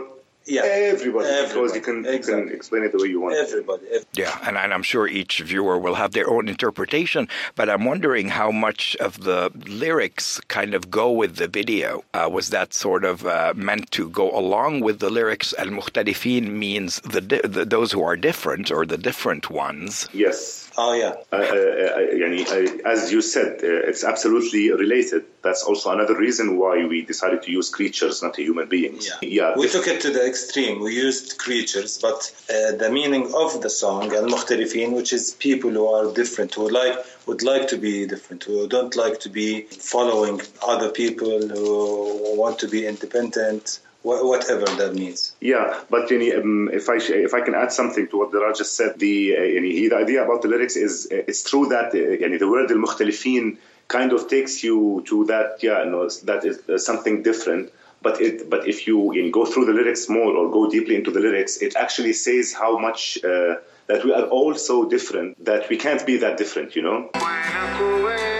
yeah, 0.45 0.63
everybody, 0.63 1.27
everybody. 1.27 1.53
because 1.53 1.75
you 1.75 1.81
can, 1.81 2.05
exactly. 2.05 2.41
you 2.41 2.47
can 2.47 2.55
explain 2.55 2.83
it 2.83 2.91
the 2.91 2.97
way 2.97 3.09
you 3.09 3.21
want. 3.21 3.35
Everybody, 3.35 3.85
everybody. 3.87 4.07
Yeah, 4.13 4.37
and, 4.43 4.57
and 4.57 4.73
I'm 4.73 4.83
sure 4.83 5.07
each 5.07 5.39
viewer 5.39 5.77
will 5.77 5.95
have 5.95 6.13
their 6.13 6.29
own 6.29 6.47
interpretation, 6.47 7.27
but 7.55 7.69
I'm 7.69 7.85
wondering 7.85 8.29
how 8.29 8.51
much 8.51 8.95
of 8.97 9.23
the 9.23 9.51
lyrics 9.67 10.39
kind 10.47 10.73
of 10.73 10.89
go 10.89 11.11
with 11.11 11.35
the 11.35 11.47
video. 11.47 12.03
Uh, 12.13 12.29
was 12.31 12.49
that 12.49 12.73
sort 12.73 13.05
of 13.05 13.25
uh, 13.25 13.53
meant 13.55 13.91
to 13.91 14.09
go 14.09 14.31
along 14.31 14.81
with 14.81 14.99
the 14.99 15.09
lyrics? 15.09 15.53
And 15.53 15.71
mukhtalifin 15.71 16.49
means 16.51 16.99
the, 17.01 17.21
the, 17.21 17.65
those 17.65 17.91
who 17.91 18.03
are 18.03 18.17
different 18.17 18.71
or 18.71 18.85
the 18.85 18.97
different 18.97 19.49
ones. 19.49 20.09
Yes. 20.11 20.71
Oh 20.77 20.93
yeah. 20.93 21.15
Uh, 21.31 21.37
I, 21.37 21.37
I, 21.37 22.79
I, 22.85 22.91
as 22.91 23.11
you 23.11 23.21
said, 23.21 23.63
uh, 23.63 23.89
it's 23.89 24.03
absolutely 24.03 24.71
related 24.71 25.25
that's 25.43 25.63
also 25.63 25.91
another 25.91 26.15
reason 26.17 26.57
why 26.57 26.85
we 26.85 27.01
decided 27.03 27.41
to 27.43 27.51
use 27.51 27.69
creatures, 27.69 28.21
not 28.21 28.35
human 28.35 28.67
beings. 28.67 29.09
yeah. 29.21 29.29
Yeah. 29.41 29.57
We 29.57 29.67
took 29.67 29.87
it 29.87 30.01
to 30.01 30.11
the 30.11 30.25
extreme. 30.25 30.81
We 30.81 30.95
used 30.95 31.37
creatures, 31.37 31.97
but 32.01 32.31
uh, 32.49 32.75
the 32.83 32.89
meaning 32.91 33.33
of 33.33 33.61
the 33.61 33.69
song 33.69 34.13
al 34.13 34.27
mukhtalifin 34.33 34.93
which 34.93 35.13
is 35.13 35.31
people 35.31 35.71
who 35.71 35.87
are 35.87 36.13
different, 36.13 36.53
who 36.53 36.69
like 36.69 36.97
would 37.27 37.43
like 37.43 37.67
to 37.69 37.77
be 37.77 38.05
different, 38.07 38.43
who 38.43 38.67
don't 38.67 38.95
like 38.95 39.19
to 39.21 39.29
be 39.29 39.61
following 39.61 40.41
other 40.67 40.89
people, 40.89 41.39
who 41.47 42.37
want 42.37 42.59
to 42.59 42.67
be 42.67 42.85
independent, 42.85 43.79
whatever 44.03 44.65
that 44.65 44.93
means. 44.95 45.33
Yeah, 45.39 45.79
but 45.89 46.09
you 46.11 46.19
know, 46.19 46.41
um, 46.41 46.69
if 46.73 46.89
I 46.89 46.97
if 46.97 47.33
I 47.33 47.41
can 47.41 47.55
add 47.55 47.71
something 47.71 48.07
to 48.09 48.17
what 48.19 48.31
Dirar 48.31 48.55
just 48.57 48.75
said, 48.75 48.99
the 48.99 49.35
uh, 49.35 49.41
the 49.89 49.95
idea 49.95 50.23
about 50.23 50.41
the 50.41 50.47
lyrics 50.47 50.75
is 50.75 51.07
uh, 51.11 51.15
it's 51.27 51.43
true 51.49 51.67
that 51.69 51.87
uh, 51.87 52.37
the 52.37 52.49
word 52.49 52.71
al-mukhtalifin 52.71 53.57
kind 53.91 54.13
of 54.13 54.27
takes 54.27 54.63
you 54.63 55.03
to 55.09 55.25
that 55.25 55.61
yeah 55.61 55.83
no 55.83 56.09
that 56.29 56.45
is 56.45 56.57
uh, 56.69 56.77
something 56.77 57.21
different. 57.23 57.71
But 58.01 58.19
it 58.19 58.49
but 58.49 58.67
if 58.67 58.87
you, 58.87 59.13
you 59.13 59.31
go 59.31 59.45
through 59.45 59.65
the 59.65 59.73
lyrics 59.73 60.09
more 60.09 60.31
or 60.35 60.49
go 60.49 60.67
deeply 60.67 60.95
into 60.95 61.11
the 61.11 61.19
lyrics, 61.19 61.57
it 61.57 61.75
actually 61.75 62.13
says 62.13 62.51
how 62.51 62.79
much 62.79 63.23
uh, 63.23 63.55
that 63.85 64.03
we 64.03 64.11
are 64.11 64.23
all 64.37 64.55
so 64.55 64.89
different 64.89 65.45
that 65.45 65.69
we 65.69 65.77
can't 65.77 66.03
be 66.03 66.17
that 66.17 66.37
different. 66.37 66.75
You 66.75 66.83
know. 66.87 68.30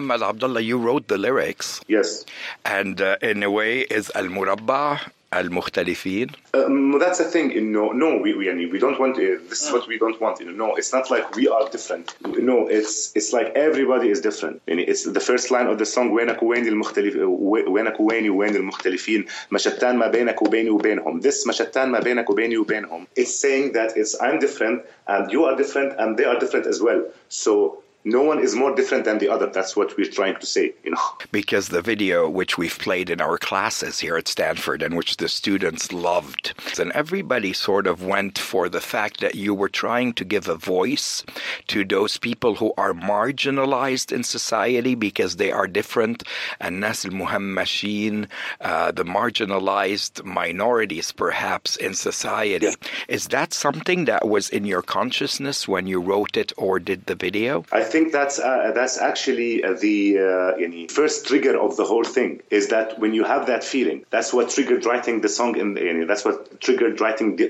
Muhammad 0.00 0.22
Abdullah, 0.22 0.60
you 0.60 0.78
wrote 0.78 1.08
the 1.08 1.18
lyrics, 1.18 1.80
Yes. 1.88 2.24
and 2.64 3.00
uh, 3.00 3.16
in 3.22 3.42
a 3.42 3.50
way, 3.50 3.80
is 3.80 4.10
Al 4.14 4.24
Murabba 4.24 5.00
Al 5.32 5.48
Mukhtalifin? 5.56 6.28
Um, 6.54 6.98
that's 6.98 7.18
the 7.18 7.24
thing. 7.24 7.50
You 7.50 7.60
know, 7.60 7.90
no, 7.90 8.16
we 8.24 8.32
we, 8.38 8.48
I 8.50 8.54
mean, 8.54 8.70
we 8.70 8.78
don't 8.78 8.98
want. 8.98 9.16
Uh, 9.16 9.42
this 9.50 9.60
is 9.64 9.72
what 9.72 9.86
we 9.88 9.98
don't 9.98 10.18
want. 10.20 10.38
You 10.40 10.46
know, 10.46 10.66
no, 10.66 10.76
it's 10.76 10.92
not 10.92 11.10
like 11.10 11.34
we 11.34 11.48
are 11.48 11.68
different. 11.68 12.14
No, 12.50 12.68
it's 12.68 13.12
it's 13.18 13.32
like 13.32 13.48
everybody 13.68 14.08
is 14.14 14.20
different. 14.28 14.62
And 14.68 14.78
it's 14.80 15.02
the 15.18 15.20
first 15.30 15.50
line 15.50 15.66
of 15.66 15.76
the 15.78 15.84
song. 15.94 16.06
وينك 16.10 16.42
وين 16.42 16.66
المختلف 16.68 17.14
وينك 17.18 18.00
ويني 18.00 18.30
وين 18.30 18.56
المختلفين 18.56 19.26
مشتان 19.50 19.96
ما 19.96 20.06
بينك 20.08 20.42
وبيني 20.42 20.70
وبينهم. 20.70 21.20
This 21.20 21.46
مشتان 21.48 21.88
ما 21.90 21.98
بينك 22.00 22.30
وبيني 22.30 22.56
وبينهم. 22.56 23.06
It's 23.16 23.34
saying 23.34 23.72
that 23.72 23.96
it's 23.96 24.14
I'm 24.20 24.38
different 24.38 24.82
and 25.08 25.30
you 25.32 25.44
are 25.44 25.56
different 25.56 25.94
and 25.98 26.16
they 26.16 26.24
are 26.24 26.38
different 26.38 26.66
as 26.66 26.80
well. 26.80 27.02
So. 27.28 27.82
no 28.03 28.23
one 28.23 28.39
is 28.39 28.55
more 28.55 28.75
different 28.75 29.05
than 29.05 29.19
the 29.19 29.29
other. 29.29 29.45
That's 29.47 29.75
what 29.75 29.95
we're 29.95 30.09
trying 30.09 30.39
to 30.39 30.45
say, 30.45 30.73
you 30.83 30.91
know. 30.91 30.97
because 31.31 31.67
the 31.67 31.81
video 31.81 32.27
which 32.27 32.57
we've 32.57 32.77
played 32.79 33.09
in 33.09 33.21
our 33.21 33.37
classes 33.37 33.99
here 33.99 34.17
at 34.17 34.27
Stanford 34.27 34.81
and 34.81 34.97
which 34.97 35.17
the 35.17 35.29
students 35.29 35.93
loved. 35.93 36.53
And 36.79 36.91
everybody 36.93 37.53
sort 37.53 37.85
of 37.85 38.03
went 38.03 38.39
for 38.39 38.69
the 38.69 38.81
fact 38.81 39.21
that 39.21 39.35
you 39.35 39.53
were 39.53 39.69
trying 39.69 40.13
to 40.13 40.25
give 40.25 40.47
a 40.47 40.55
voice 40.55 41.23
to 41.67 41.85
those 41.85 42.17
people 42.17 42.55
who 42.55 42.73
are 42.77 42.93
marginalized 42.93 44.11
in 44.11 44.23
society 44.23 44.95
because 44.95 45.35
they 45.35 45.51
are 45.51 45.67
different. 45.67 46.23
And 46.59 46.79
nas 46.79 47.05
muhammashin 47.05 48.27
uh, 48.61 48.91
the 48.91 49.05
marginalized 49.05 50.23
minorities 50.23 51.11
perhaps 51.11 51.75
in 51.77 51.93
society. 51.93 52.75
Is 53.07 53.27
that 53.27 53.53
something 53.53 54.05
that 54.05 54.27
was 54.27 54.49
in 54.49 54.65
your 54.65 54.81
consciousness 54.81 55.67
when 55.67 55.85
you 55.85 56.01
wrote 56.01 56.35
it 56.35 56.51
or 56.57 56.79
did 56.79 57.05
the 57.05 57.15
video? 57.15 57.63
I 57.71 57.83
think 57.91 58.11
that's 58.11 58.39
uh, 58.39 58.71
that's 58.73 58.97
actually 58.97 59.63
uh, 59.63 59.73
the 59.73 59.97
uh, 60.19 60.93
first 60.93 61.27
trigger 61.27 61.55
of 61.59 61.77
the 61.77 61.85
whole 61.91 62.03
thing 62.03 62.41
is 62.49 62.69
that 62.69 62.99
when 62.99 63.13
you 63.13 63.23
have 63.23 63.47
that 63.47 63.63
feeling, 63.63 64.05
that's 64.09 64.31
what 64.33 64.49
triggered 64.49 64.85
writing 64.85 65.21
the 65.21 65.29
song 65.29 65.57
in 65.57 65.73
the, 65.73 66.05
that's 66.07 66.25
what 66.25 66.59
triggered 66.59 66.99
writing 67.01 67.35
the, 67.35 67.47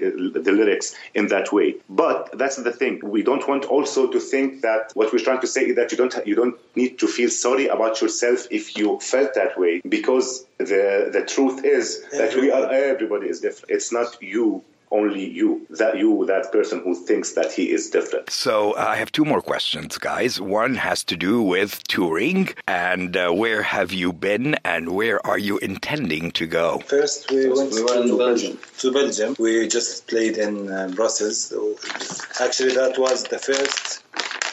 the 0.48 0.52
lyrics 0.52 0.96
in 1.14 1.28
that 1.28 1.52
way. 1.54 1.76
But 1.90 2.38
that's 2.38 2.58
the 2.58 2.74
thing. 2.82 3.02
We 3.04 3.22
don't 3.30 3.48
want 3.48 3.66
also 3.66 4.12
to 4.12 4.20
think 4.20 4.62
that 4.62 4.92
what 4.94 5.14
we're 5.14 5.26
trying 5.30 5.42
to 5.42 5.48
say 5.56 5.62
is 5.70 5.76
that 5.76 5.92
you 5.92 5.98
don't 5.98 6.16
you 6.26 6.36
don't 6.36 6.58
need 6.76 7.00
to 7.00 7.08
feel 7.08 7.30
sorry 7.30 7.68
about 7.68 8.02
yourself 8.02 8.48
if 8.52 8.78
you 8.78 9.00
felt 9.00 9.34
that 9.36 9.60
way 9.60 9.82
because 9.88 10.46
the 10.58 11.10
the 11.12 11.24
truth 11.34 11.64
is 11.64 12.04
that 12.12 12.36
we 12.36 12.52
are 12.52 12.66
everybody 12.72 13.28
is 13.28 13.42
different. 13.42 13.72
It's 13.76 13.92
not 13.92 14.22
you 14.22 14.64
only 14.92 15.30
you 15.30 15.66
that 15.70 15.98
you 15.98 16.26
that 16.26 16.52
person 16.52 16.82
who 16.84 16.94
thinks 16.94 17.34
that 17.34 17.52
he 17.52 17.72
is 17.72 17.90
different. 17.90 18.30
So 18.30 18.74
uh, 18.74 18.86
I 18.90 18.96
have 18.98 19.12
two 19.12 19.26
more 19.26 19.42
questions, 19.42 19.98
guys. 19.98 20.40
One 20.40 20.76
has 20.76 21.04
to 21.06 21.16
do 21.16 21.42
with 21.42 21.84
touring 21.88 22.50
and 22.68 23.16
uh, 23.16 23.32
where 23.32 23.64
have 23.64 23.92
you 23.94 24.14
been 24.14 24.56
and 24.66 24.90
where 24.90 25.26
are 25.26 25.38
you 25.38 25.58
intending 25.60 26.32
to 26.32 26.46
go? 26.46 26.80
First, 26.80 27.32
we 27.32 27.50
went 27.50 27.72
we 27.72 27.84
were 27.84 28.02
in 28.02 28.08
to 28.08 28.18
Belgium. 28.18 28.60
To 28.80 28.92
Belgium. 28.92 29.36
We 29.40 29.68
just 29.68 30.08
played 30.08 30.38
in 30.38 30.72
uh, 30.72 30.90
Brussels. 30.90 31.54
Actually, 32.40 32.74
that 32.76 32.98
was 32.98 33.24
the 33.24 33.40
first 33.40 34.04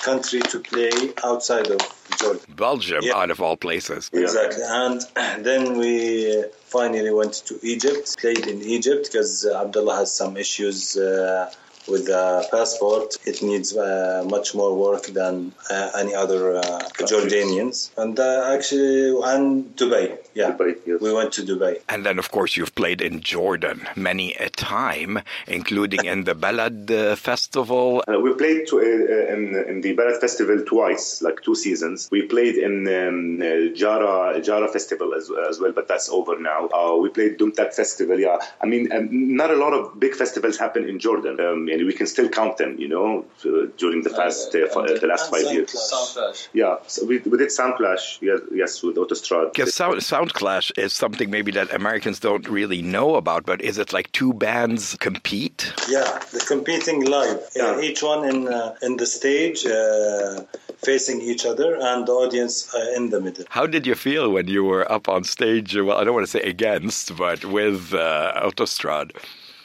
country 0.02 0.40
to 0.40 0.60
play 0.60 0.92
outside 1.24 1.68
of 1.70 1.80
Jordan. 2.16 2.40
Belgium, 2.56 3.02
Yeah. 3.02 3.16
out 3.16 3.30
of 3.30 3.40
all 3.40 3.56
places. 3.56 4.10
Exactly. 4.12 4.62
And 4.66 5.00
then 5.44 5.78
we 5.78 6.44
finally 6.66 7.10
went 7.10 7.34
to 7.46 7.58
Egypt, 7.62 8.16
played 8.18 8.46
in 8.46 8.62
Egypt 8.62 9.08
because 9.10 9.46
Abdullah 9.46 9.96
has 9.96 10.14
some 10.14 10.36
issues 10.36 10.96
uh, 10.96 11.50
with 11.88 12.06
the 12.06 12.46
passport. 12.50 13.16
It 13.26 13.42
needs 13.42 13.76
uh, 13.76 14.24
much 14.28 14.54
more 14.54 14.76
work 14.76 15.06
than 15.06 15.52
uh, 15.70 15.90
any 15.96 16.14
other 16.14 16.56
uh, 16.56 16.80
Jordanians. 17.10 17.90
And 17.96 18.18
uh, 18.18 18.52
actually, 18.54 19.20
and 19.24 19.76
Dubai. 19.76 20.18
Yeah. 20.34 20.52
Dubai, 20.52 20.76
yes. 20.86 21.00
We 21.00 21.12
went 21.12 21.32
to 21.34 21.42
Dubai. 21.42 21.80
And 21.88 22.04
then, 22.04 22.18
of 22.18 22.30
course, 22.30 22.56
you've 22.56 22.74
played 22.74 23.00
in 23.00 23.20
Jordan 23.20 23.86
many 23.96 24.34
a 24.34 24.48
time, 24.50 25.20
including 25.46 26.04
in 26.04 26.24
the 26.24 26.34
Balad 26.34 26.90
uh, 26.90 27.16
Festival. 27.16 28.02
Uh, 28.06 28.20
we 28.20 28.34
played 28.34 28.66
to, 28.68 28.78
uh, 28.78 29.34
in, 29.34 29.54
in 29.68 29.80
the 29.80 29.96
Balad 29.96 30.20
Festival 30.20 30.62
twice, 30.64 31.22
like 31.22 31.42
two 31.42 31.54
seasons. 31.54 32.08
We 32.10 32.22
played 32.22 32.56
in 32.56 32.86
um, 32.88 33.40
uh, 33.40 33.74
Jara 33.74 34.40
Jara 34.40 34.68
Festival 34.68 35.14
as, 35.14 35.30
as 35.48 35.58
well, 35.60 35.72
but 35.72 35.88
that's 35.88 36.08
over 36.08 36.38
now. 36.38 36.68
Uh, 36.68 36.96
we 36.96 37.08
played 37.08 37.38
Dumtak 37.38 37.74
Festival. 37.74 38.18
Yeah, 38.18 38.38
I 38.60 38.66
mean, 38.66 38.92
um, 38.92 39.08
not 39.36 39.50
a 39.50 39.56
lot 39.56 39.72
of 39.72 39.98
big 39.98 40.14
festivals 40.14 40.58
happen 40.58 40.88
in 40.88 40.98
Jordan, 40.98 41.40
um, 41.40 41.68
and 41.78 41.86
we 41.86 41.92
can 41.94 42.06
still 42.06 42.28
count 42.28 42.56
them. 42.58 42.76
You 42.78 42.88
know, 42.88 43.24
uh, 43.44 43.66
during 43.76 44.02
the 44.02 44.10
past 44.10 44.54
uh, 44.54 44.58
f- 44.66 45.00
the 45.00 45.06
last 45.06 45.30
five 45.30 45.52
years. 45.52 45.70
Soundclash. 45.70 46.48
Yeah, 46.52 46.76
so 46.86 47.04
we, 47.06 47.18
we 47.18 47.38
did 47.38 47.52
Sound 47.52 47.74
Clash. 47.76 48.18
Yes, 48.20 48.40
yes, 48.52 48.82
with 48.82 48.96
Autostrad. 48.96 49.52
Because 49.52 49.74
sound, 49.74 50.02
sound 50.02 50.34
Clash 50.34 50.70
is 50.76 50.92
something 50.92 51.30
maybe 51.30 51.52
that 51.52 51.72
Americans 51.72 52.18
don't 52.20 52.48
really 52.48 52.82
know 52.82 53.14
about, 53.16 53.46
but 53.46 53.60
is 53.62 53.78
it 53.78 53.92
like 53.92 54.10
two 54.12 54.32
bands 54.32 54.96
compete? 55.00 55.72
Yeah, 55.88 56.18
the 56.32 56.44
competing 56.46 57.04
live. 57.04 57.40
Yeah, 57.54 57.76
Yeah. 57.76 57.80
each 57.88 58.02
one 58.02 58.28
in 58.28 58.48
uh, 58.48 58.74
in 58.82 58.96
the 58.96 59.06
stage, 59.06 59.64
uh, 59.66 60.42
facing 60.84 61.20
each 61.20 61.44
other, 61.46 61.76
and 61.80 62.06
the 62.06 62.12
audience 62.12 62.74
uh, 62.74 62.92
in 62.96 63.10
the 63.10 63.20
middle. 63.20 63.44
How 63.48 63.66
did 63.66 63.86
you 63.86 63.94
feel 63.94 64.30
when 64.30 64.46
you 64.48 64.64
were 64.64 64.90
up 64.90 65.08
on 65.08 65.24
stage? 65.24 65.74
Well, 65.76 65.96
I 65.98 66.04
don't 66.04 66.14
want 66.14 66.26
to 66.26 66.30
say 66.30 66.40
against, 66.42 67.16
but 67.16 67.44
with 67.44 67.92
uh, 67.94 68.32
Autostrad. 68.46 69.12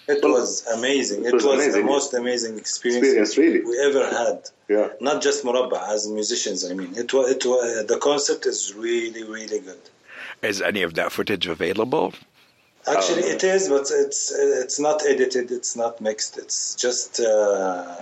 It 0.07 0.21
was 0.23 0.65
amazing. 0.67 1.25
It, 1.25 1.33
was 1.33 1.45
was, 1.45 1.73
the 1.73 1.81
most 1.83 2.13
amazing 2.13 2.57
experience, 2.57 3.07
Experience, 3.07 3.37
really. 3.37 3.61
we 3.65 3.79
ever 3.79 4.05
had. 4.09 4.49
Yeah. 4.67 4.89
Not 4.99 5.21
just 5.21 5.45
Murabba, 5.45 5.87
as 5.89 6.07
musicians. 6.09 6.69
I 6.69 6.73
mean, 6.73 6.93
it 6.97 7.13
was. 7.13 7.31
It 7.31 7.45
was. 7.45 7.85
the 7.85 7.97
concept 7.97 8.45
is 8.45 8.73
really, 8.75 9.23
really 9.23 9.59
good. 9.59 9.79
Is 10.41 10.61
any 10.61 10.81
of 10.81 10.95
that 10.95 11.11
footage 11.11 11.47
available? 11.47 12.13
Actually, 12.85 13.23
Um, 13.23 13.29
it 13.29 13.43
is, 13.45 13.69
but 13.69 13.89
it's 13.91 14.29
it's 14.35 14.77
not 14.79 15.05
edited. 15.05 15.51
It's 15.51 15.75
not 15.77 16.01
mixed. 16.01 16.37
It's 16.37 16.75
just 16.75 17.21
uh, 17.21 17.95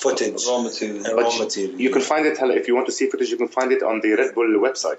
footage, 0.00 0.44
Raw 0.48 0.62
material. 0.62 1.06
uh, 1.06 1.14
raw 1.14 1.38
material. 1.38 1.80
You 1.80 1.90
can 1.90 2.02
find 2.02 2.26
it, 2.26 2.36
if 2.40 2.66
you 2.66 2.74
want 2.74 2.86
to 2.86 2.92
see 2.92 3.08
footage, 3.08 3.30
you 3.30 3.36
can 3.36 3.48
find 3.48 3.70
it 3.70 3.84
on 3.84 4.00
the 4.00 4.12
Red 4.14 4.34
Bull 4.34 4.48
website. 4.60 4.98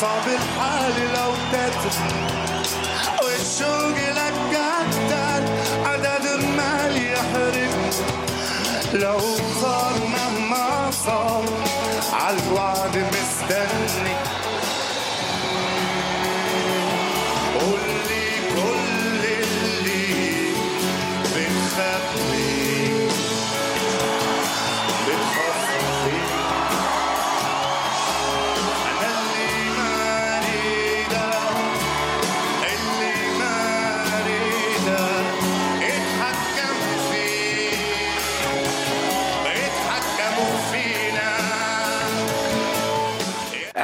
صعب 0.00 0.26
الحال 0.28 0.94
لو 1.14 1.32
تدري 1.52 2.26
والشوق 3.22 3.96
لك 4.18 4.29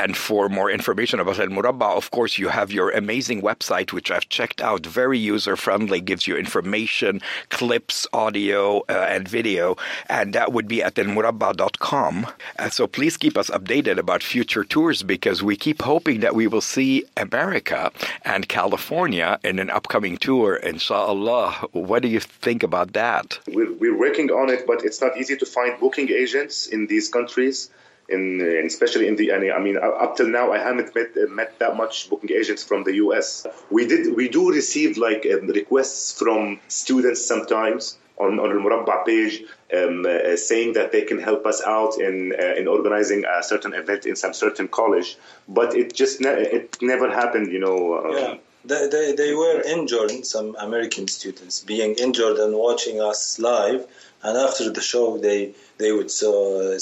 And 0.08 0.16
for 0.16 0.48
more 0.48 0.72
information 0.72 1.20
about 1.20 1.38
Al 1.38 1.48
Murabba, 1.48 1.98
of 1.98 2.12
course, 2.12 2.38
you 2.38 2.48
have 2.48 2.72
your 2.72 2.92
amazing 2.92 3.42
website, 3.42 3.92
which 3.92 4.10
I've 4.10 4.30
checked 4.30 4.62
out. 4.62 4.86
Very 4.86 5.20
user 5.20 5.58
friendly, 5.58 6.00
gives 6.00 6.26
you 6.26 6.38
information, 6.38 7.20
clips, 7.50 8.08
audio, 8.14 8.86
uh, 8.88 9.06
and 9.10 9.28
video. 9.28 9.76
And 10.08 10.32
that 10.32 10.54
would 10.54 10.70
be 10.70 10.82
at 10.82 10.96
almurabba.com. 10.96 12.28
Uh, 12.58 12.70
so 12.70 12.88
please 12.88 13.18
keep 13.18 13.38
us 13.38 13.50
updated 13.50 13.98
about 13.98 14.24
future 14.24 14.64
tours 14.64 15.04
because 15.04 15.44
we 15.44 15.58
keep 15.58 15.82
hoping 15.82 16.22
that 16.22 16.36
we 16.36 16.48
will 16.48 16.62
see 16.62 17.04
America 17.18 17.92
and 18.24 18.48
California 18.48 19.38
in 19.44 19.60
an 19.60 19.70
upcoming 19.70 20.16
tour, 20.16 20.56
inshallah. 20.56 21.68
What 21.74 22.02
do 22.02 22.08
you 22.08 22.22
think 22.22 22.64
about 22.64 22.94
that? 22.94 23.40
We're, 23.46 23.74
we're 23.74 24.00
working 24.00 24.32
on 24.32 24.50
it, 24.50 24.66
but 24.66 24.86
it's 24.86 25.02
not 25.02 25.18
easy 25.18 25.36
to 25.36 25.46
find 25.46 25.78
booking 25.82 26.10
agents 26.10 26.66
in 26.66 26.88
these 26.88 27.10
countries. 27.10 27.70
In, 28.10 28.40
uh, 28.42 28.66
especially 28.66 29.06
in 29.08 29.18
the 29.18 29.34
I 29.34 29.60
mean 29.60 29.78
up 29.78 30.16
till 30.16 30.30
now 30.30 30.54
I 30.54 30.60
haven't 30.60 30.96
met 30.96 31.10
uh, 31.18 31.28
met 31.28 31.60
that 31.60 31.76
much 31.76 32.10
booking 32.10 32.32
agents 32.32 32.64
from 32.64 32.84
the 32.86 32.96
US. 33.04 33.46
We 33.70 33.86
did 33.86 34.16
we 34.16 34.30
do 34.30 34.50
receive 34.50 34.98
like 34.98 35.26
um, 35.34 35.48
requests 35.48 36.18
from 36.18 36.60
students 36.70 37.26
sometimes 37.26 37.98
on 38.18 38.40
on 38.40 38.50
the 38.50 38.60
Murabba 38.64 39.06
page 39.06 39.44
um, 39.78 40.06
uh, 40.06 40.38
saying 40.38 40.74
that 40.74 40.92
they 40.94 41.02
can 41.02 41.20
help 41.20 41.46
us 41.46 41.62
out 41.62 42.00
in 42.00 42.34
uh, 42.40 42.54
in 42.60 42.68
organizing 42.68 43.26
a 43.26 43.44
certain 43.44 43.74
event 43.74 44.06
in 44.06 44.16
some 44.16 44.34
certain 44.34 44.68
college, 44.70 45.18
but 45.48 45.76
it 45.76 45.94
just 45.94 46.22
ne- 46.22 46.48
it 46.58 46.78
never 46.82 47.10
happened. 47.12 47.52
You 47.52 47.60
know. 47.60 47.80
Um, 48.00 48.14
Yeah. 48.18 48.36
They, 48.65 48.87
they, 48.95 49.07
they 49.21 49.33
were 49.35 49.59
in 49.73 49.81
Jordan, 49.93 50.23
some 50.35 50.49
American 50.69 51.09
students 51.09 51.55
being 51.73 51.91
in 52.05 52.13
Jordan 52.13 52.51
watching 52.67 52.97
us 53.11 53.21
live, 53.51 53.81
and 54.23 54.35
after 54.39 54.71
the 54.71 54.81
show, 54.93 55.19
they 55.19 55.41
they 55.83 55.91
would 55.97 56.11
so, 56.23 56.31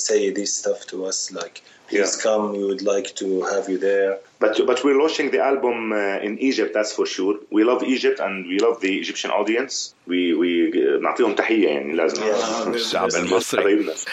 say 0.08 0.20
this 0.38 0.50
stuff 0.60 0.80
to 0.90 0.96
us 1.10 1.18
like, 1.40 1.56
"Please 1.88 2.12
Yeah. 2.16 2.22
come, 2.26 2.42
we 2.58 2.64
would 2.70 2.82
like 2.94 3.08
to 3.22 3.26
have 3.52 3.64
you 3.72 3.78
there." 3.90 4.12
But 4.42 4.52
but 4.70 4.78
we're 4.84 4.98
launching 5.02 5.26
the 5.34 5.40
album 5.50 5.76
uh, 5.92 6.26
in 6.26 6.32
Egypt, 6.50 6.70
that's 6.76 6.92
for 6.98 7.06
sure. 7.14 7.34
We 7.56 7.62
love 7.70 7.80
Egypt 7.96 8.18
and 8.26 8.34
we 8.50 8.56
love 8.66 8.76
the 8.86 8.92
Egyptian 9.02 9.30
audience. 9.40 9.72
We 10.12 10.20
we 10.42 10.50
uh, 10.68 11.00
نعطيهم 11.00 11.34
تحية 11.34 11.68
يعني 11.68 11.92
لازم. 11.96 12.22
الشعب 12.74 13.08
المصري. 13.14 13.60
حبايبنا. 13.60 13.94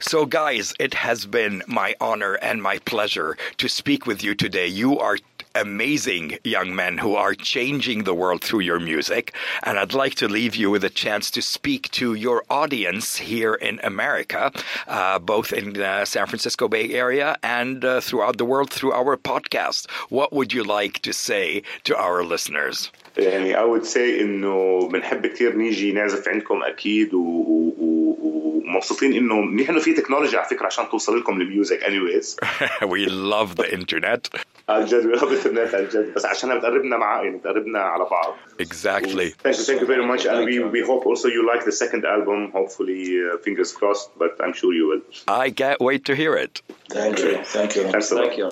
So, 0.00 0.24
guys, 0.26 0.74
it 0.78 0.94
has 0.94 1.26
been 1.26 1.62
my 1.66 1.90
honor 2.00 2.34
and 2.34 2.62
my 2.62 2.78
pleasure 2.92 3.36
to 3.58 3.66
speak 3.68 4.06
with 4.06 4.22
you 4.22 4.34
today. 4.34 4.66
You 4.82 4.90
are 5.06 5.18
amazing 5.54 6.38
young 6.44 6.74
men 6.74 6.98
who 6.98 7.14
are 7.16 7.34
changing 7.34 8.04
the 8.04 8.14
world 8.14 8.40
through 8.42 8.60
your 8.60 8.78
music. 8.78 9.34
And 9.64 9.78
I'd 9.78 9.94
like 9.94 10.14
to 10.16 10.28
leave 10.28 10.54
you 10.54 10.70
with 10.70 10.84
a 10.84 10.90
chance 10.90 11.30
to 11.32 11.42
speak 11.42 11.90
to 11.92 12.14
your 12.14 12.44
audience 12.50 13.16
here 13.16 13.54
in 13.54 13.80
America, 13.82 14.52
uh, 14.86 15.18
both 15.18 15.52
in 15.52 15.72
the 15.72 16.04
San 16.04 16.26
Francisco 16.26 16.68
Bay 16.68 16.92
Area 16.92 17.36
and 17.42 17.84
uh, 17.84 18.00
throughout 18.00 18.36
the 18.38 18.44
world 18.44 18.70
through 18.70 18.92
our 18.92 19.16
podcast. 19.16 19.90
What 20.10 20.32
would 20.32 20.52
you 20.52 20.62
like 20.64 21.00
to 21.02 21.12
say 21.12 21.62
to 21.84 21.96
our 21.96 22.22
listeners? 22.24 22.90
يعني 23.18 23.54
I 23.56 23.64
would 23.64 23.86
say 23.86 24.20
إنه 24.20 24.88
بنحب 24.92 25.26
كثير 25.26 25.56
نيجي 25.56 25.92
نعزف 25.92 26.28
عندكم 26.28 26.62
أكيد 26.62 27.14
و- 27.14 27.18
و- 27.18 27.74
و- 27.78 28.16
ومبسوطين 28.64 29.12
إنه 29.12 29.40
منيح 29.40 29.70
إنه 29.70 29.80
في 29.80 29.92
تكنولوجيا 29.92 30.38
على 30.38 30.48
فكرة 30.48 30.66
عشان 30.66 30.88
توصل 30.88 31.18
لكم 31.18 31.40
الميوزك 31.40 31.80
anyways. 31.84 32.36
we 32.88 33.06
love 33.06 33.56
the 33.56 33.74
internet. 33.74 34.28
عن 34.68 34.84
جد 34.84 35.02
we 35.12 35.18
love 35.18 35.22
الانترنت 35.22 35.74
عن 35.74 35.88
جد 35.88 36.14
بس 36.14 36.24
عشانها 36.24 36.56
بتقربنا 36.58 36.96
مع 36.96 37.22
يعني 37.22 37.36
بتقربنا 37.36 37.78
على 37.78 38.06
بعض. 38.10 38.34
Exactly. 38.62 39.34
Thank 39.42 39.56
you, 39.56 39.64
thank 39.64 39.80
you 39.80 39.86
very 39.86 40.06
much, 40.12 40.26
and 40.26 40.44
we, 40.44 40.58
we 40.76 40.82
hope 40.90 41.06
also 41.06 41.28
you 41.28 41.42
like 41.52 41.64
the 41.64 41.72
second 41.72 42.04
album. 42.04 42.50
Hopefully, 42.52 43.02
uh, 43.20 43.38
fingers 43.38 43.72
crossed, 43.72 44.10
but 44.18 44.32
I'm 44.42 44.52
sure 44.52 44.72
you 44.74 44.86
will. 44.90 45.02
I 45.46 45.50
can't 45.50 45.80
wait 45.80 46.04
to 46.06 46.14
hear 46.14 46.34
it. 46.44 46.54
Thank 46.90 47.18
you, 47.24 47.32
thank 47.54 47.76
you. 47.76 47.84
Thanks 47.92 48.10
a 48.10 48.14
lot. 48.16 48.26
Thank 48.26 48.38
you. 48.38 48.50